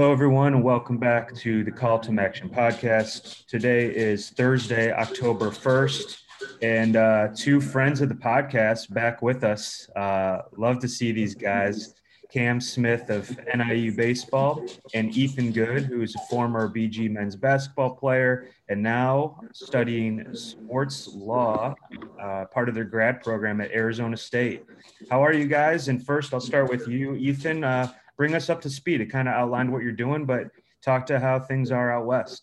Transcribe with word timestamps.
Hello, 0.00 0.12
everyone, 0.12 0.54
and 0.54 0.64
welcome 0.64 0.96
back 0.96 1.34
to 1.34 1.62
the 1.62 1.70
Call 1.70 1.98
to 1.98 2.18
Action 2.18 2.48
podcast. 2.48 3.44
Today 3.44 3.94
is 3.94 4.30
Thursday, 4.30 4.90
October 4.90 5.50
1st, 5.50 6.22
and 6.62 6.96
uh, 6.96 7.28
two 7.36 7.60
friends 7.60 8.00
of 8.00 8.08
the 8.08 8.14
podcast 8.14 8.90
back 8.94 9.20
with 9.20 9.44
us. 9.44 9.90
Uh, 9.94 10.38
love 10.56 10.78
to 10.78 10.88
see 10.88 11.12
these 11.12 11.34
guys. 11.34 11.92
Cam 12.32 12.60
Smith 12.60 13.10
of 13.10 13.38
NIU 13.54 13.92
Baseball 13.92 14.64
and 14.94 15.14
Ethan 15.14 15.52
Good, 15.52 15.84
who 15.84 16.00
is 16.00 16.14
a 16.14 16.20
former 16.30 16.72
BG 16.72 17.10
men's 17.10 17.36
basketball 17.36 17.90
player 17.90 18.48
and 18.68 18.82
now 18.82 19.40
studying 19.52 20.34
sports 20.34 21.08
law, 21.12 21.74
uh, 22.18 22.44
part 22.46 22.68
of 22.68 22.74
their 22.74 22.84
grad 22.84 23.20
program 23.20 23.60
at 23.60 23.70
Arizona 23.72 24.16
State. 24.16 24.64
How 25.10 25.22
are 25.22 25.32
you 25.34 25.46
guys? 25.46 25.88
And 25.88 26.06
first, 26.06 26.32
I'll 26.32 26.40
start 26.40 26.70
with 26.70 26.86
you, 26.86 27.16
Ethan. 27.16 27.64
Uh, 27.64 27.92
bring 28.20 28.34
us 28.34 28.50
up 28.50 28.60
to 28.60 28.68
speed. 28.68 29.00
It 29.00 29.06
kind 29.06 29.28
of 29.28 29.32
outlined 29.32 29.72
what 29.72 29.82
you're 29.82 29.92
doing, 29.92 30.26
but 30.26 30.48
talk 30.82 31.06
to 31.06 31.18
how 31.18 31.40
things 31.40 31.70
are 31.70 31.90
out 31.90 32.04
west. 32.04 32.42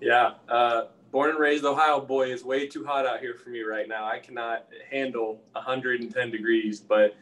Yeah, 0.00 0.32
uh, 0.48 0.86
born 1.12 1.30
and 1.30 1.38
raised 1.38 1.64
Ohio 1.64 2.00
boy. 2.00 2.32
It's 2.32 2.42
way 2.42 2.66
too 2.66 2.84
hot 2.84 3.06
out 3.06 3.20
here 3.20 3.34
for 3.34 3.50
me 3.50 3.60
right 3.60 3.86
now. 3.86 4.04
I 4.04 4.18
cannot 4.18 4.66
handle 4.90 5.40
110 5.52 6.28
degrees, 6.28 6.80
but 6.80 7.14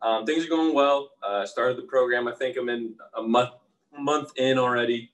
um, 0.00 0.24
things 0.24 0.46
are 0.46 0.48
going 0.48 0.72
well. 0.72 1.10
Uh, 1.20 1.44
started 1.44 1.78
the 1.78 1.82
program. 1.82 2.28
I 2.28 2.32
think 2.32 2.56
I'm 2.56 2.68
in 2.68 2.94
a 3.16 3.22
month 3.22 3.54
month 3.98 4.30
in 4.36 4.56
already, 4.56 5.10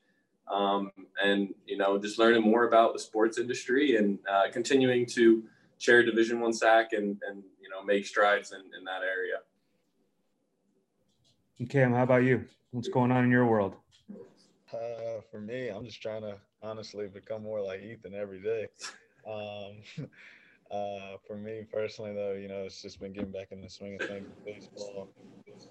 um, 0.52 0.90
and 1.24 1.54
you 1.64 1.78
know 1.78 1.96
just 1.96 2.18
learning 2.18 2.42
more 2.42 2.64
about 2.68 2.92
the 2.92 2.98
sports 2.98 3.38
industry 3.38 3.96
and 3.96 4.18
uh, 4.30 4.50
continuing 4.52 5.06
to 5.06 5.44
chair 5.78 6.02
Division 6.02 6.40
One 6.40 6.52
SAAC 6.52 6.92
and 6.92 7.16
and 7.26 7.42
you 7.58 7.70
know 7.70 7.82
make 7.82 8.04
strides 8.04 8.52
in, 8.52 8.60
in 8.78 8.84
that 8.84 9.00
area. 9.00 9.36
Cam, 11.64 11.94
how 11.94 12.02
about 12.02 12.24
you? 12.24 12.44
What's 12.70 12.88
going 12.88 13.10
on 13.10 13.24
in 13.24 13.30
your 13.30 13.46
world? 13.46 13.76
Uh, 14.72 15.20
for 15.30 15.40
me, 15.40 15.68
I'm 15.68 15.84
just 15.86 16.02
trying 16.02 16.22
to 16.22 16.36
honestly 16.62 17.08
become 17.08 17.42
more 17.42 17.62
like 17.62 17.80
Ethan 17.82 18.14
every 18.14 18.42
day. 18.42 18.66
Um, 19.26 19.82
uh, 20.70 21.16
for 21.26 21.36
me 21.36 21.64
personally, 21.72 22.14
though, 22.14 22.34
you 22.34 22.48
know, 22.48 22.64
it's 22.64 22.82
just 22.82 23.00
been 23.00 23.12
getting 23.12 23.32
back 23.32 23.48
in 23.52 23.62
the 23.62 23.70
swing 23.70 23.94
of 23.96 24.02
things 24.02 24.28
with 24.28 24.44
baseball. 24.44 25.08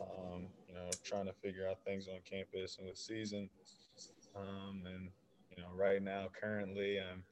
Um, 0.01 0.47
you 0.67 0.73
know, 0.73 0.89
trying 1.03 1.27
to 1.27 1.33
figure 1.33 1.67
out 1.69 1.83
things 1.85 2.07
on 2.07 2.19
campus 2.29 2.77
and 2.79 2.87
with 2.87 2.97
season. 2.97 3.49
Um, 4.35 4.83
and 4.87 5.09
you 5.55 5.61
know, 5.61 5.69
right 5.75 6.01
now, 6.01 6.27
currently, 6.39 6.99
I'm 6.99 7.23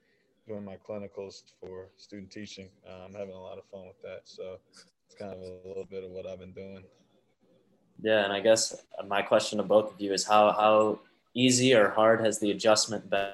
doing 0.48 0.64
my 0.64 0.78
clinicals 0.78 1.44
for 1.60 1.90
student 1.98 2.32
teaching. 2.32 2.70
Uh, 2.88 3.06
I'm 3.06 3.14
having 3.14 3.34
a 3.34 3.42
lot 3.42 3.58
of 3.58 3.66
fun 3.72 3.88
with 3.88 4.02
that. 4.04 4.22
So 4.26 4.60
it's 5.08 5.16
kind 5.16 5.34
of 5.34 5.40
a 5.40 5.68
little 5.68 5.86
bit 5.90 6.04
of 6.04 6.12
what 6.12 6.28
I've 6.28 6.40
been 6.40 6.54
doing. 6.54 6.84
Yeah, 8.04 8.26
and 8.26 8.34
I 8.34 8.42
guess 8.42 8.76
my 9.08 9.22
question 9.22 9.58
to 9.58 9.64
both 9.64 9.94
of 9.94 10.02
you 10.02 10.12
is 10.12 10.26
how 10.26 10.52
how 10.52 11.00
easy 11.34 11.74
or 11.74 11.90
hard 11.90 12.20
has 12.20 12.38
the 12.38 12.52
adjustment 12.52 13.10
been? 13.10 13.30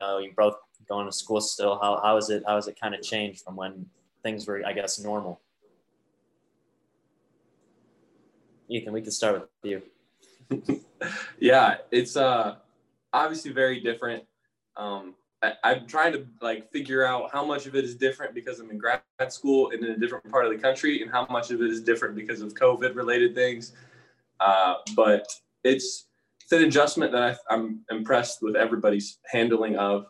Know, 0.00 0.18
you 0.18 0.32
both 0.36 0.54
going 0.88 1.06
to 1.06 1.12
school 1.12 1.40
still. 1.40 1.80
How 1.80 2.00
how 2.00 2.16
is 2.16 2.30
it 2.30 2.44
how 2.46 2.54
has 2.54 2.68
it 2.68 2.78
kind 2.80 2.94
of 2.94 3.02
changed 3.02 3.42
from 3.42 3.56
when 3.56 3.86
things 4.22 4.46
were 4.46 4.62
I 4.64 4.72
guess 4.72 5.00
normal? 5.00 5.40
Ethan, 8.68 8.92
we 8.92 9.02
can 9.02 9.10
start 9.10 9.40
with 9.40 9.48
you. 9.64 9.82
yeah, 11.40 11.78
it's 11.90 12.16
uh 12.16 12.54
obviously 13.12 13.50
very 13.50 13.80
different. 13.80 14.22
Um, 14.76 15.16
I, 15.42 15.54
I'm 15.64 15.88
trying 15.88 16.12
to 16.12 16.24
like 16.40 16.70
figure 16.70 17.04
out 17.04 17.30
how 17.32 17.44
much 17.44 17.66
of 17.66 17.74
it 17.74 17.84
is 17.84 17.96
different 17.96 18.32
because 18.32 18.60
I'm 18.60 18.70
in 18.70 18.78
grad 18.78 19.02
school 19.28 19.70
and 19.70 19.84
in 19.84 19.90
a 19.90 19.96
different 19.96 20.30
part 20.30 20.46
of 20.46 20.52
the 20.52 20.58
country, 20.58 21.02
and 21.02 21.10
how 21.10 21.26
much 21.28 21.50
of 21.50 21.60
it 21.60 21.68
is 21.68 21.80
different 21.80 22.14
because 22.14 22.40
of 22.40 22.54
COVID 22.54 22.94
related 22.94 23.34
things. 23.34 23.72
Uh, 24.40 24.74
but 24.94 25.26
it's 25.64 26.06
it's 26.40 26.52
an 26.52 26.64
adjustment 26.64 27.12
that 27.12 27.22
I, 27.22 27.54
am 27.54 27.84
I'm 27.90 27.98
impressed 27.98 28.38
with 28.40 28.56
everybody's 28.56 29.18
handling 29.30 29.76
of, 29.76 30.06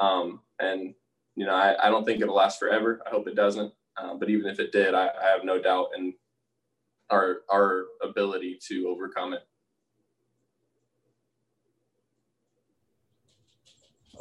um, 0.00 0.40
and 0.60 0.94
you 1.34 1.46
know 1.46 1.54
I, 1.54 1.86
I 1.86 1.90
don't 1.90 2.04
think 2.04 2.20
it'll 2.20 2.36
last 2.36 2.58
forever. 2.58 3.02
I 3.06 3.10
hope 3.10 3.26
it 3.26 3.34
doesn't. 3.34 3.72
Uh, 3.96 4.14
but 4.14 4.30
even 4.30 4.46
if 4.46 4.58
it 4.58 4.72
did, 4.72 4.94
I, 4.94 5.08
I 5.08 5.30
have 5.30 5.44
no 5.44 5.60
doubt 5.60 5.88
in 5.96 6.14
our 7.10 7.42
our 7.50 7.86
ability 8.02 8.58
to 8.68 8.88
overcome 8.88 9.34
it. 9.34 9.42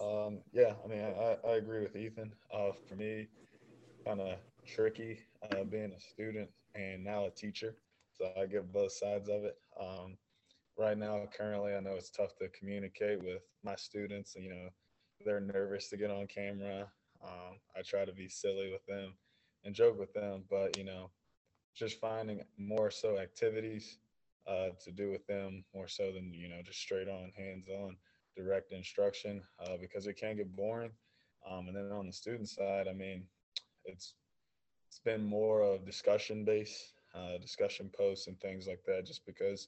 Um, 0.02 0.40
yeah, 0.52 0.74
I 0.84 0.88
mean, 0.88 1.02
I, 1.02 1.38
I 1.48 1.52
agree 1.58 1.82
with 1.82 1.96
Ethan. 1.96 2.34
Uh, 2.52 2.72
for 2.88 2.96
me, 2.96 3.28
kind 4.06 4.20
of 4.20 4.38
tricky 4.66 5.20
uh, 5.52 5.64
being 5.64 5.94
a 5.96 6.00
student 6.00 6.50
and 6.74 7.04
now 7.04 7.26
a 7.26 7.30
teacher. 7.30 7.76
So 8.22 8.30
I 8.40 8.46
get 8.46 8.72
both 8.72 8.92
sides 8.92 9.30
of 9.30 9.46
it. 9.46 9.58
Um, 9.80 10.16
right 10.78 10.96
now, 10.96 11.24
currently, 11.36 11.74
I 11.74 11.80
know 11.80 11.96
it's 11.96 12.12
tough 12.12 12.36
to 12.36 12.50
communicate 12.50 13.24
with 13.24 13.42
my 13.64 13.76
students. 13.76 14.36
You 14.40 14.50
know, 14.50 14.70
they're 15.26 15.40
nervous 15.40 15.90
to 15.90 15.98
get 15.98 16.12
on 16.12 16.28
camera. 16.28 16.88
Um, 17.24 17.58
I 17.76 17.82
try 17.82 18.06
to 18.06 18.14
be 18.14 18.30
silly 18.30 18.72
with 18.72 18.86
them 18.86 19.16
and 19.64 19.74
joke 19.74 19.98
with 19.98 20.14
them, 20.14 20.44
but 20.52 20.78
you 20.78 20.84
know, 20.84 21.10
just 21.76 22.00
finding 22.00 22.42
more 22.60 22.92
so 22.92 23.18
activities 23.18 23.98
uh, 24.46 24.70
to 24.84 24.92
do 24.92 25.10
with 25.10 25.26
them 25.26 25.64
more 25.74 25.88
so 25.88 26.12
than 26.12 26.32
you 26.32 26.48
know 26.48 26.62
just 26.64 26.80
straight 26.80 27.08
on 27.08 27.32
hands 27.36 27.70
on 27.70 27.98
direct 28.38 28.72
instruction 28.72 29.42
uh, 29.66 29.78
because 29.82 30.06
it 30.06 30.14
can 30.14 30.38
get 30.38 30.56
boring. 30.56 30.92
Um, 31.50 31.70
and 31.70 31.76
then 31.76 31.92
on 31.92 32.06
the 32.06 32.14
student 32.14 32.50
side, 32.50 32.88
I 32.88 32.94
mean, 32.94 33.24
it's 33.86 34.14
it's 34.88 35.00
been 35.00 35.26
more 35.26 35.64
of 35.64 35.86
discussion 35.88 36.46
based, 36.46 36.94
uh, 37.14 37.38
discussion 37.38 37.90
posts 37.96 38.28
and 38.28 38.40
things 38.40 38.68
like 38.68 38.84
that, 38.86 39.06
just 39.06 39.26
because 39.26 39.68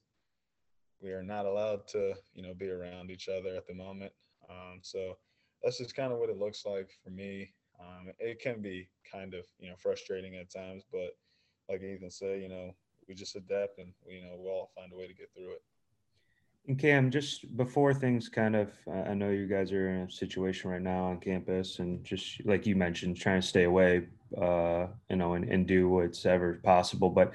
we 1.01 1.11
are 1.11 1.23
not 1.23 1.45
allowed 1.45 1.87
to, 1.89 2.13
you 2.33 2.41
know, 2.41 2.53
be 2.53 2.69
around 2.69 3.11
each 3.11 3.27
other 3.27 3.55
at 3.55 3.67
the 3.67 3.73
moment. 3.73 4.13
Um, 4.49 4.79
so 4.81 5.17
that's 5.61 5.77
just 5.77 5.95
kind 5.95 6.13
of 6.13 6.19
what 6.19 6.29
it 6.29 6.37
looks 6.37 6.65
like 6.65 6.91
for 7.03 7.09
me. 7.09 7.53
Um, 7.79 8.11
it 8.19 8.39
can 8.39 8.61
be 8.61 8.87
kind 9.11 9.33
of, 9.33 9.45
you 9.59 9.69
know, 9.69 9.75
frustrating 9.77 10.35
at 10.35 10.51
times, 10.51 10.83
but 10.91 11.17
like 11.69 11.81
Ethan 11.81 12.11
said, 12.11 12.41
you 12.41 12.49
know, 12.49 12.73
we 13.07 13.15
just 13.15 13.35
adapt 13.35 13.79
and, 13.79 13.93
you 14.07 14.21
know, 14.21 14.35
we'll 14.37 14.53
all 14.53 14.71
find 14.75 14.91
a 14.93 14.95
way 14.95 15.07
to 15.07 15.13
get 15.13 15.29
through 15.35 15.51
it. 15.51 15.61
And 16.67 16.79
Cam, 16.79 17.11
just 17.11 17.57
before 17.57 17.93
things 17.93 18.29
kind 18.29 18.55
of, 18.55 18.69
I 18.89 19.13
know 19.13 19.29
you 19.29 19.47
guys 19.47 19.73
are 19.73 19.89
in 19.89 20.01
a 20.03 20.11
situation 20.11 20.69
right 20.71 20.81
now 20.81 21.05
on 21.05 21.19
campus, 21.19 21.79
and 21.79 22.03
just 22.05 22.45
like 22.45 22.65
you 22.65 22.75
mentioned, 22.75 23.17
trying 23.17 23.41
to 23.41 23.47
stay 23.47 23.65
away, 23.65 24.07
uh, 24.41 24.87
you 25.09 25.17
know, 25.17 25.33
and, 25.33 25.49
and 25.49 25.67
do 25.67 25.89
what's 25.89 26.25
ever 26.25 26.61
possible. 26.63 27.09
But 27.09 27.33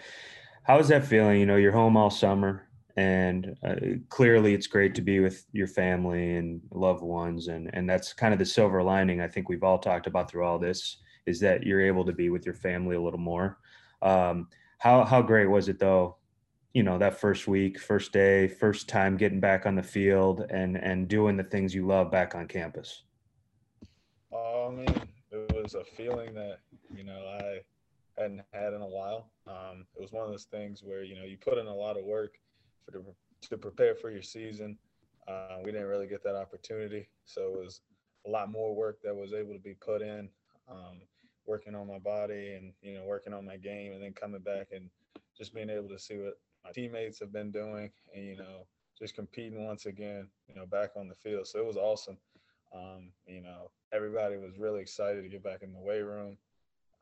how 0.63 0.79
is 0.79 0.89
that 0.89 1.05
feeling? 1.05 1.41
You 1.41 1.47
know, 1.47 1.57
you're 1.57 1.73
home 1.73 1.95
all 1.97 2.09
summer, 2.09 2.69
and 2.97 3.55
uh, 3.63 3.77
clearly 4.09 4.55
it's 4.55 4.67
great 4.67 4.95
to 4.95 5.03
be 5.03 5.21
with 5.21 5.45
your 5.53 5.67
family 5.67 6.37
and 6.37 6.63
loved 6.73 7.03
ones, 7.03 7.49
and 7.49 7.69
and 7.75 7.89
that's 7.89 8.15
kind 8.15 8.33
of 8.33 8.39
the 8.39 8.47
silver 8.47 8.83
lining. 8.83 9.21
I 9.21 9.29
think 9.29 9.51
we've 9.51 9.63
all 9.65 9.79
talked 9.79 10.07
about 10.07 10.31
through 10.31 10.45
all 10.45 10.59
this 10.59 10.99
is 11.27 11.41
that 11.41 11.65
you're 11.65 11.85
able 11.85 12.07
to 12.07 12.13
be 12.13 12.31
with 12.31 12.47
your 12.47 12.55
family 12.55 12.97
a 12.97 13.01
little 13.01 13.21
more. 13.21 13.59
Um, 14.01 14.49
how 14.79 15.05
how 15.05 15.21
great 15.21 15.47
was 15.47 15.69
it 15.69 15.79
though 15.79 16.18
you 16.75 16.83
know 16.83 16.99
that 16.99 17.19
first 17.19 17.49
week 17.49 17.79
first 17.79 18.13
day 18.13 18.47
first 18.47 18.89
time 18.89 19.17
getting 19.17 19.41
back 19.41 19.67
on 19.67 19.75
the 19.75 19.83
field 19.83 20.47
and 20.51 20.77
and 20.77 21.09
doing 21.09 21.37
the 21.37 21.45
things 21.45 21.75
you 21.75 21.87
love 21.87 22.11
back 22.11 22.35
on 22.35 22.47
campus? 22.47 23.03
Uh, 24.33 24.69
i 24.69 24.71
mean 24.71 25.03
it 25.31 25.53
was 25.55 25.75
a 25.75 25.85
feeling 25.85 26.35
that 26.35 26.61
you 26.95 27.05
know 27.05 27.19
i 27.41 27.61
hadn't 28.19 28.43
had 28.53 28.75
in 28.75 28.83
a 28.83 28.87
while. 28.87 29.31
Um, 29.47 29.87
it 29.95 30.03
was 30.03 30.13
one 30.13 30.25
of 30.25 30.31
those 30.31 30.45
things 30.45 30.83
where 30.83 31.05
you 31.05 31.15
know 31.15 31.25
you 31.25 31.37
put 31.37 31.59
in 31.59 31.67
a 31.67 31.75
lot 31.75 31.97
of 31.97 32.05
work 32.05 32.35
for 32.85 32.93
to, 32.93 33.05
to 33.49 33.57
prepare 33.57 33.95
for 33.95 34.11
your 34.11 34.23
season. 34.23 34.77
Uh, 35.29 35.59
we 35.65 35.71
didn't 35.71 35.87
really 35.87 36.07
get 36.07 36.25
that 36.25 36.35
opportunity 36.35 37.07
so 37.27 37.43
it 37.43 37.59
was 37.59 37.83
a 38.27 38.31
lot 38.31 38.51
more 38.51 38.75
work 38.75 38.99
that 39.05 39.15
was 39.15 39.35
able 39.35 39.53
to 39.53 39.59
be 39.59 39.75
put 39.75 40.01
in 40.01 40.27
um, 40.71 41.03
working 41.47 41.75
on 41.75 41.87
my 41.87 41.99
body 41.99 42.55
and 42.55 42.73
you 42.81 42.95
know 42.95 43.05
working 43.05 43.35
on 43.35 43.45
my 43.45 43.59
game 43.59 43.93
and 43.93 44.03
then 44.03 44.13
coming 44.15 44.41
back 44.41 44.69
and 44.73 44.89
just 45.37 45.55
being 45.55 45.69
able 45.69 45.89
to 45.89 45.99
see 45.99 46.17
what 46.17 46.39
my 46.69 46.73
teammates 46.73 47.19
have 47.21 47.33
been 47.33 47.51
doing, 47.51 47.91
and 48.15 48.25
you 48.25 48.37
know, 48.37 48.67
just 48.99 49.15
competing 49.15 49.65
once 49.65 49.87
again, 49.87 50.29
you 50.49 50.55
know, 50.55 50.67
back 50.67 50.91
on 50.97 51.09
the 51.09 51.15
field. 51.15 51.47
So 51.47 51.59
it 51.59 51.67
was 51.67 51.77
awesome. 51.77 52.19
Um, 52.75 53.11
you 53.27 53.41
know, 53.41 53.71
everybody 53.93 54.37
was 54.37 54.59
really 54.59 54.81
excited 54.81 55.23
to 55.23 55.29
get 55.29 55.43
back 55.43 55.63
in 55.63 55.73
the 55.73 55.81
weight 55.81 56.03
room, 56.03 56.37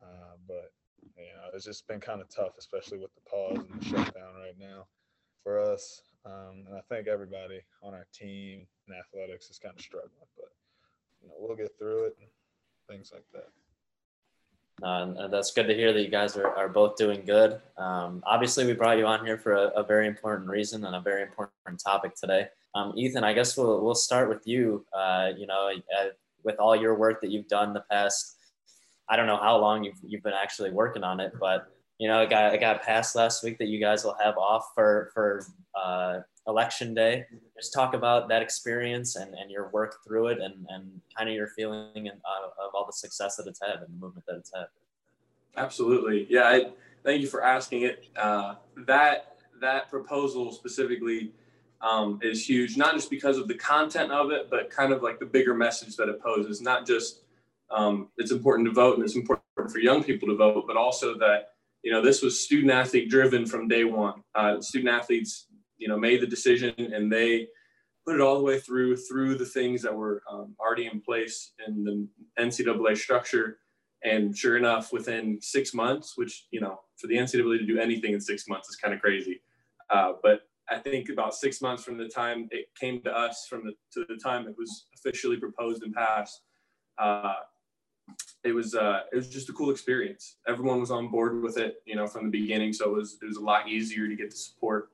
uh, 0.03 0.37
but 0.47 0.73
you 1.17 1.25
know, 1.25 1.51
it's 1.55 1.65
just 1.65 1.87
been 1.89 2.01
kind 2.01 2.21
of 2.21 2.29
tough, 2.29 2.53
especially 2.59 2.99
with 2.99 3.11
the 3.15 3.29
pause 3.29 3.59
and 3.59 3.81
the 3.81 3.85
shutdown 3.85 4.35
right 4.41 4.59
now 4.59 4.87
for 5.43 5.61
us. 5.61 6.03
Um, 6.25 6.65
and 6.67 6.77
I 6.77 6.81
think 6.89 7.09
everybody 7.09 7.61
on 7.83 7.95
our 7.95 8.07
team 8.13 8.67
and 8.87 8.97
athletics 8.97 9.51
is 9.51 9.59
kind 9.59 9.75
of 9.77 9.81
struggling, 9.81 10.31
but 10.37 10.51
you 11.23 11.29
know, 11.29 11.35
we'll 11.39 11.57
get 11.57 11.73
through 11.79 12.07
it 12.07 12.17
things 12.89 13.11
like 13.13 13.25
that. 13.33 13.49
Uh, 14.83 15.29
that's 15.29 15.53
good 15.53 15.67
to 15.67 15.75
hear 15.75 15.93
that 15.93 16.03
you 16.03 16.09
guys 16.09 16.37
are, 16.37 16.49
are 16.55 16.69
both 16.69 16.97
doing 16.97 17.25
good. 17.25 17.61
Um, 17.79 18.23
obviously, 18.27 18.67
we 18.67 18.75
brought 18.75 18.99
you 18.99 19.07
on 19.07 19.25
here 19.25 19.39
for 19.39 19.55
a, 19.55 19.69
a, 19.69 19.83
very 19.83 20.07
important 20.07 20.49
reason 20.51 20.85
and 20.85 20.95
a 20.95 21.01
very 21.01 21.23
important 21.23 21.81
topic 21.83 22.15
today. 22.15 22.49
Um, 22.75 22.93
Ethan, 22.95 23.25
I 23.25 23.33
guess 23.33 23.57
we'll, 23.57 23.83
we'll 23.83 23.95
start 23.95 24.29
with 24.29 24.47
you. 24.47 24.85
Uh, 24.93 25.31
you 25.35 25.47
know, 25.47 25.71
uh, 25.99 26.09
with 26.45 26.57
all 26.57 26.77
your 26.77 26.95
work 26.95 27.23
that 27.23 27.31
you've 27.31 27.49
done 27.49 27.73
the 27.73 27.85
past, 27.91 28.37
I 29.09 29.17
don't 29.17 29.27
know 29.27 29.39
how 29.39 29.57
long 29.57 29.83
you've, 29.83 29.99
you've 30.03 30.23
been 30.23 30.35
actually 30.35 30.71
working 30.71 31.05
on 31.05 31.21
it, 31.21 31.33
but 31.41 31.69
you 31.99 32.09
know, 32.09 32.21
it 32.21 32.29
got 32.29 32.55
it 32.55 32.61
got 32.61 32.83
passed 32.83 33.17
last 33.17 33.43
week 33.43 33.59
that 33.59 33.69
you 33.69 33.81
guys 33.81 34.05
will 34.05 34.17
have 34.23 34.37
off 34.37 34.67
for 34.75 35.11
for 35.15 35.47
uh, 35.75 36.21
election 36.47 36.95
day. 36.95 37.25
Just 37.57 37.73
talk 37.73 37.95
about 37.95 38.29
that 38.29 38.43
experience 38.43 39.17
and, 39.17 39.35
and 39.35 39.51
your 39.51 39.71
work 39.71 39.97
through 40.07 40.29
it, 40.29 40.39
and 40.41 40.67
and 40.69 41.01
kind 41.17 41.29
of 41.29 41.35
your 41.35 41.49
feeling 41.49 41.97
and 41.97 42.21
uh, 42.25 42.67
of 42.67 42.75
all 42.75 42.87
the 42.87 42.93
success 42.93 43.37
that 43.37 43.47
it's 43.47 43.61
had 43.61 43.77
and 43.77 43.89
the 43.89 44.01
movement 44.01 44.27
that 44.27 44.37
it's 44.37 44.53
had. 44.55 44.67
Absolutely, 45.57 46.27
yeah. 46.29 46.45
I, 46.45 46.71
thank 47.05 47.23
you 47.23 47.29
for 47.29 47.43
asking 47.43 47.83
it. 47.83 48.07
Uh, 48.17 48.57
that 48.87 49.39
that 49.61 49.89
proposal 49.91 50.53
specifically 50.53 51.33
um, 51.81 52.19
is 52.23 52.47
huge, 52.47 52.77
not 52.77 52.95
just 52.95 53.11
because 53.11 53.39
of 53.39 53.49
the 53.49 53.55
content 53.55 54.11
of 54.11 54.31
it, 54.31 54.51
but 54.51 54.71
kind 54.71 54.93
of 54.93 55.03
like 55.03 55.19
the 55.19 55.27
bigger 55.27 55.55
message 55.55 55.97
that 55.97 56.09
it 56.09 56.21
poses. 56.21 56.61
Not 56.61 56.87
just 56.87 57.23
um, 57.71 58.09
it's 58.17 58.31
important 58.31 58.69
to 58.69 58.75
vote 58.75 58.97
and 58.97 59.05
it's 59.05 59.17
important 59.17 59.45
for 59.71 59.79
young 59.79 60.03
people 60.03 60.29
to 60.29 60.37
vote, 60.37 60.65
but 60.67 60.77
also 60.77 61.17
that 61.19 61.51
you 61.83 61.93
know 61.93 62.03
this 62.03 62.23
was 62.23 62.41
student 62.41 62.73
athlete 62.73 63.09
driven 63.09 63.47
from 63.47 63.69
day 63.69 63.85
one. 63.85 64.23
Uh, 64.35 64.61
student 64.61 64.91
athletes, 64.91 65.47
you 65.79 65.89
know, 65.89 65.99
made 65.99 66.21
the 66.21 66.27
decision 66.27 66.75
and 66.79 67.13
they 67.13 67.49
put 68.07 68.15
it 68.15 68.21
all 68.21 68.39
the 68.39 68.45
way 68.45 68.61
through 68.61 68.97
through 68.97 69.35
the 69.35 69.45
things 69.45 69.83
that 69.83 69.95
were 69.95 70.23
um, 70.31 70.55
already 70.61 70.87
in 70.87 71.01
place 71.01 71.53
in 71.67 71.85
the 71.85 72.07
NCAA 72.43 72.97
structure. 72.97 73.59
And 74.05 74.37
sure 74.37 74.57
enough, 74.57 74.93
within 74.93 75.41
six 75.41 75.75
months, 75.75 76.13
which 76.17 76.47
you 76.51 76.61
know, 76.61 76.81
for 76.97 77.09
the 77.09 77.17
NCAA 77.17 77.59
to 77.59 77.67
do 77.67 77.79
anything 77.79 78.13
in 78.13 78.21
six 78.21 78.47
months 78.49 78.69
is 78.69 78.77
kind 78.77 78.95
of 78.95 79.01
crazy. 79.01 79.43
Uh, 79.91 80.13
but 80.23 80.43
I 80.69 80.79
think 80.79 81.09
about 81.09 81.35
six 81.35 81.61
months 81.61 81.83
from 81.83 81.97
the 81.97 82.09
time 82.09 82.49
it 82.51 82.69
came 82.79 83.01
to 83.03 83.11
us, 83.11 83.47
from 83.49 83.65
the 83.65 83.73
to 83.95 84.07
the 84.09 84.21
time 84.23 84.47
it 84.47 84.55
was 84.57 84.87
officially 84.95 85.37
proposed 85.37 85.83
and 85.83 85.95
passed, 85.95 86.43
uh, 86.99 87.35
it 88.45 88.53
was 88.53 88.75
uh, 88.75 89.01
it 89.13 89.17
was 89.17 89.29
just 89.29 89.49
a 89.49 89.53
cool 89.53 89.71
experience. 89.71 90.37
Everyone 90.47 90.81
was 90.81 90.91
on 90.91 91.09
board 91.09 91.43
with 91.43 91.59
it, 91.59 91.83
you 91.85 91.97
know, 91.97 92.07
from 92.07 92.31
the 92.31 92.31
beginning. 92.31 92.73
So 92.73 92.91
it 92.91 92.95
was 92.95 93.19
it 93.21 93.27
was 93.27 93.37
a 93.37 93.43
lot 93.43 93.69
easier 93.69 94.07
to 94.09 94.15
get 94.15 94.31
the 94.31 94.37
support 94.37 94.91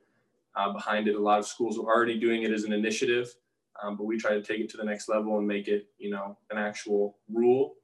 uh, 0.57 0.73
behind 0.73 1.09
it. 1.09 1.15
A 1.15 1.21
lot 1.21 1.39
of 1.39 1.47
schools 1.47 1.79
are 1.79 1.83
already 1.83 2.19
doing 2.19 2.43
it 2.43 2.53
as 2.53 2.65
an 2.65 2.73
initiative, 2.73 3.35
um, 3.83 3.97
but 3.97 4.05
we 4.05 4.19
try 4.19 4.35
to 4.35 4.43
take 4.43 4.61
it 4.61 4.69
to 4.71 4.77
the 4.77 4.85
next 4.85 5.09
level 5.09 5.39
and 5.39 5.47
make 5.47 5.69
it, 5.69 5.87
you 5.99 6.11
know, 6.11 6.37
an 6.51 6.59
actual 6.59 7.19
rule. 7.33 7.75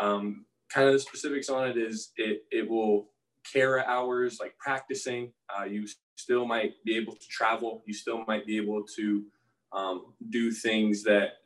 Um, 0.00 0.46
kind 0.68 0.86
of 0.88 0.94
the 0.94 1.00
specifics 1.00 1.48
on 1.48 1.68
it 1.68 1.76
is 1.76 2.12
it 2.16 2.44
it 2.50 2.68
will 2.68 3.10
care 3.50 3.86
hours 3.86 4.38
like 4.40 4.56
practicing. 4.58 5.32
Uh, 5.48 5.64
you 5.64 5.86
still 6.16 6.46
might 6.46 6.72
be 6.84 6.96
able 6.96 7.14
to 7.14 7.28
travel. 7.28 7.82
You 7.86 7.94
still 7.94 8.24
might 8.26 8.46
be 8.46 8.56
able 8.56 8.84
to 8.96 9.24
um, 9.72 10.14
do 10.30 10.50
things 10.50 11.02
that 11.04 11.38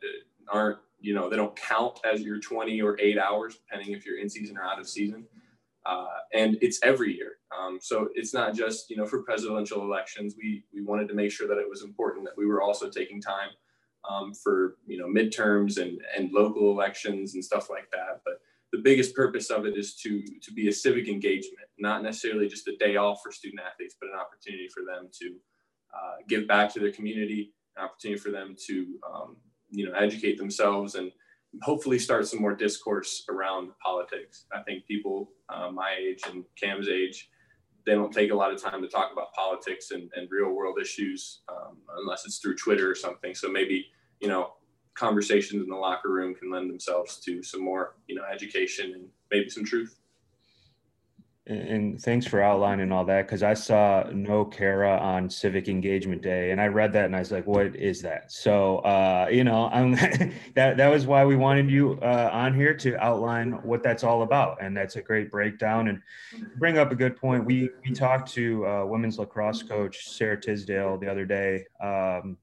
aren't, 0.51 0.77
you 0.99 1.13
know, 1.13 1.29
they 1.29 1.35
don't 1.35 1.55
count 1.55 1.99
as 2.05 2.21
your 2.21 2.39
20 2.39 2.81
or 2.81 2.99
eight 2.99 3.17
hours, 3.17 3.55
depending 3.55 3.95
if 3.95 4.05
you're 4.05 4.19
in 4.19 4.29
season 4.29 4.57
or 4.57 4.63
out 4.63 4.79
of 4.79 4.87
season. 4.87 5.25
Uh, 5.87 6.19
and 6.33 6.57
it's 6.61 6.79
every 6.83 7.15
year. 7.15 7.37
Um, 7.57 7.79
so 7.81 8.09
it's 8.13 8.33
not 8.33 8.53
just, 8.53 8.89
you 8.89 8.97
know, 8.97 9.05
for 9.05 9.23
presidential 9.23 9.81
elections. 9.81 10.35
We, 10.37 10.65
we 10.73 10.81
wanted 10.83 11.07
to 11.07 11.13
make 11.13 11.31
sure 11.31 11.47
that 11.47 11.57
it 11.57 11.69
was 11.69 11.81
important 11.83 12.25
that 12.25 12.37
we 12.37 12.45
were 12.45 12.61
also 12.61 12.89
taking 12.89 13.21
time 13.21 13.49
um, 14.09 14.33
for, 14.33 14.77
you 14.85 14.97
know, 14.97 15.07
midterms 15.07 15.81
and, 15.81 16.01
and 16.15 16.31
local 16.33 16.71
elections 16.71 17.35
and 17.35 17.43
stuff 17.43 17.69
like 17.69 17.89
that. 17.91 18.21
But 18.25 18.41
the 18.73 18.79
biggest 18.79 19.15
purpose 19.15 19.49
of 19.49 19.65
it 19.65 19.77
is 19.77 19.95
to 19.95 20.21
to 20.41 20.51
be 20.53 20.67
a 20.67 20.73
civic 20.73 21.07
engagement, 21.07 21.67
not 21.79 22.03
necessarily 22.03 22.47
just 22.47 22.67
a 22.67 22.75
day 22.77 22.97
off 22.97 23.21
for 23.23 23.31
student 23.31 23.61
athletes, 23.61 23.95
but 23.99 24.09
an 24.09 24.19
opportunity 24.19 24.67
for 24.67 24.83
them 24.83 25.09
to 25.21 25.35
uh, 25.95 26.15
give 26.27 26.47
back 26.47 26.73
to 26.73 26.79
their 26.79 26.91
community, 26.91 27.53
an 27.77 27.85
opportunity 27.85 28.19
for 28.19 28.29
them 28.29 28.55
to 28.67 28.99
um, 29.09 29.37
you 29.71 29.85
know 29.85 29.93
educate 29.97 30.37
themselves 30.37 30.95
and 30.95 31.11
hopefully 31.61 31.99
start 31.99 32.27
some 32.27 32.41
more 32.41 32.55
discourse 32.55 33.23
around 33.29 33.71
politics. 33.83 34.45
I 34.53 34.61
think 34.63 34.85
people 34.85 35.31
uh, 35.49 35.71
my 35.71 35.95
age 35.99 36.21
and 36.27 36.43
Cam's 36.61 36.89
age, 36.89 37.29
they 37.85 37.93
don't 37.93 38.13
take 38.13 38.31
a 38.31 38.35
lot 38.35 38.51
of 38.51 38.61
time 38.61 38.81
to 38.81 38.87
talk 38.87 39.11
about 39.13 39.33
politics 39.33 39.91
and, 39.91 40.09
and 40.15 40.27
real 40.29 40.51
world 40.51 40.77
issues 40.79 41.41
um, 41.49 41.77
unless 41.99 42.25
it's 42.25 42.39
through 42.39 42.55
Twitter 42.55 42.89
or 42.89 42.95
something. 42.95 43.33
So 43.33 43.49
maybe 43.49 43.87
you 44.19 44.27
know 44.27 44.53
conversations 44.97 45.63
in 45.63 45.69
the 45.69 45.75
locker 45.75 46.09
room 46.09 46.33
can 46.35 46.51
lend 46.51 46.69
themselves 46.69 47.17
to 47.17 47.43
some 47.43 47.63
more, 47.63 47.95
you 48.07 48.15
know, 48.15 48.23
education 48.31 48.93
and 48.93 49.07
maybe 49.31 49.49
some 49.49 49.63
truth. 49.63 49.99
And 51.47 52.01
thanks 52.01 52.27
for 52.27 52.41
outlining 52.41 52.91
all 52.91 53.05
that 53.05 53.25
because 53.25 53.41
I 53.41 53.53
saw 53.53 54.03
no 54.11 54.43
CARA 54.43 54.97
on 54.97 55.29
Civic 55.29 55.69
Engagement 55.69 56.21
Day, 56.21 56.51
and 56.51 56.59
I 56.59 56.67
read 56.67 56.91
that 56.91 57.05
and 57.05 57.15
I 57.15 57.19
was 57.19 57.31
like, 57.31 57.47
"What 57.47 57.73
is 57.73 58.01
that?" 58.01 58.29
So, 58.29 58.79
uh, 58.79 59.29
you 59.31 59.45
know, 59.45 59.69
I'm 59.69 59.91
that 60.55 60.75
that 60.75 60.89
was 60.89 61.07
why 61.07 61.23
we 61.23 61.37
wanted 61.37 61.71
you 61.71 61.99
uh, 62.01 62.29
on 62.33 62.53
here 62.53 62.73
to 62.73 62.97
outline 62.97 63.53
what 63.63 63.81
that's 63.81 64.03
all 64.03 64.23
about, 64.23 64.61
and 64.61 64.75
that's 64.75 64.97
a 64.97 65.01
great 65.01 65.31
breakdown 65.31 65.87
and 65.87 66.01
bring 66.57 66.77
up 66.77 66.91
a 66.91 66.95
good 66.95 67.15
point. 67.15 67.45
We 67.45 67.69
we 67.85 67.93
talked 67.93 68.29
to 68.33 68.67
uh, 68.67 68.85
women's 68.85 69.17
lacrosse 69.17 69.63
coach 69.63 70.09
Sarah 70.09 70.41
Tisdale 70.41 70.97
the 70.97 71.09
other 71.09 71.23
day 71.23 71.63
um, 71.81 72.35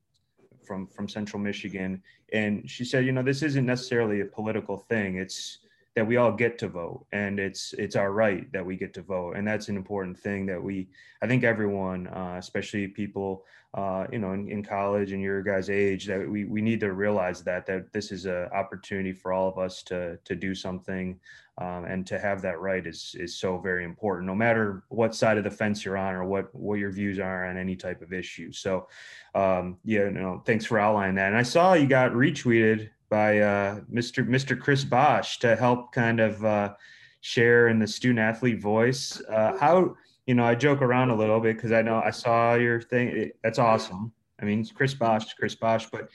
from 0.64 0.86
from 0.86 1.10
Central 1.10 1.42
Michigan, 1.42 2.02
and 2.32 2.68
she 2.70 2.86
said, 2.86 3.04
you 3.04 3.12
know, 3.12 3.22
this 3.22 3.42
isn't 3.42 3.66
necessarily 3.66 4.22
a 4.22 4.24
political 4.24 4.78
thing. 4.78 5.16
It's 5.16 5.58
that 5.94 6.06
we 6.06 6.16
all 6.16 6.32
get 6.32 6.58
to 6.58 6.68
vote 6.68 7.06
and 7.12 7.38
it's 7.38 7.72
it's 7.78 7.96
our 7.96 8.12
right 8.12 8.50
that 8.52 8.64
we 8.64 8.76
get 8.76 8.92
to 8.94 9.02
vote 9.02 9.36
and 9.36 9.46
that's 9.46 9.68
an 9.68 9.76
important 9.76 10.18
thing 10.18 10.46
that 10.46 10.62
we 10.62 10.88
i 11.22 11.26
think 11.26 11.44
everyone 11.44 12.06
uh, 12.08 12.36
especially 12.38 12.88
people 12.88 13.44
uh, 13.74 14.06
you 14.12 14.20
know 14.20 14.32
in, 14.32 14.48
in, 14.48 14.62
college 14.62 15.10
and 15.10 15.20
your 15.20 15.42
guys 15.42 15.68
age 15.68 16.06
that 16.06 16.28
we, 16.28 16.44
we 16.44 16.62
need 16.62 16.78
to 16.78 16.92
realize 16.92 17.42
that 17.42 17.66
that 17.66 17.92
this 17.92 18.12
is 18.12 18.24
an 18.24 18.48
opportunity 18.52 19.12
for 19.12 19.32
all 19.32 19.48
of 19.48 19.58
us 19.58 19.82
to 19.82 20.16
to 20.24 20.36
do 20.36 20.54
something 20.54 21.18
um, 21.58 21.84
and 21.84 22.06
to 22.06 22.18
have 22.18 22.40
that 22.42 22.60
right 22.60 22.86
is 22.86 23.16
is 23.18 23.36
so 23.36 23.58
very 23.58 23.84
important 23.84 24.26
no 24.28 24.34
matter 24.34 24.84
what 24.88 25.14
side 25.14 25.38
of 25.38 25.44
the 25.44 25.50
fence 25.50 25.84
you're 25.84 25.96
on 25.96 26.14
or 26.14 26.24
what 26.24 26.54
what 26.54 26.78
your 26.78 26.92
views 26.92 27.18
are 27.18 27.46
on 27.46 27.56
any 27.56 27.74
type 27.74 28.00
of 28.00 28.12
issue. 28.12 28.52
So 28.52 28.88
um, 29.34 29.78
yeah 29.84 30.08
no 30.08 30.40
thanks 30.44 30.64
for 30.64 30.78
outlining 30.78 31.16
that. 31.16 31.28
And 31.28 31.36
i 31.36 31.42
saw 31.42 31.74
you 31.74 31.86
got 31.86 32.12
retweeted 32.12 32.90
by 33.08 33.38
uh, 33.38 33.80
Mr. 33.92 34.26
Mr. 34.26 34.58
Chris 34.58 34.84
Bosh 34.84 35.38
to 35.40 35.56
help 35.56 35.92
kind 35.92 36.20
of 36.20 36.44
uh, 36.44 36.74
share 37.20 37.68
in 37.68 37.78
the 37.78 37.86
student 37.86 38.20
athlete 38.20 38.60
voice. 38.60 39.20
Uh, 39.28 39.56
how 39.58 39.94
you 40.26 40.34
know 40.34 40.44
I 40.44 40.54
joke 40.54 40.82
around 40.82 41.10
a 41.10 41.16
little 41.16 41.40
bit 41.40 41.56
because 41.56 41.72
I 41.72 41.82
know 41.82 42.00
I 42.04 42.10
saw 42.10 42.54
your 42.54 42.80
thing. 42.80 43.30
That's 43.42 43.58
awesome. 43.58 44.12
I 44.40 44.44
mean, 44.44 44.66
Chris 44.74 44.94
Bosh, 44.94 45.32
Chris 45.34 45.54
Bosh, 45.54 45.86
but 45.90 46.08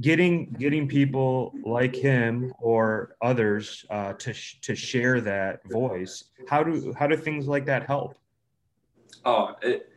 getting 0.00 0.52
getting 0.58 0.88
people 0.88 1.52
like 1.64 1.94
him 1.94 2.52
or 2.60 3.16
others 3.22 3.84
uh, 3.90 4.12
to 4.14 4.32
sh- 4.32 4.58
to 4.62 4.74
share 4.74 5.20
that 5.20 5.60
voice. 5.70 6.24
How 6.48 6.62
do 6.62 6.92
how 6.98 7.06
do 7.06 7.16
things 7.16 7.46
like 7.46 7.66
that 7.66 7.86
help? 7.86 8.16
Oh, 9.24 9.54
it, 9.62 9.88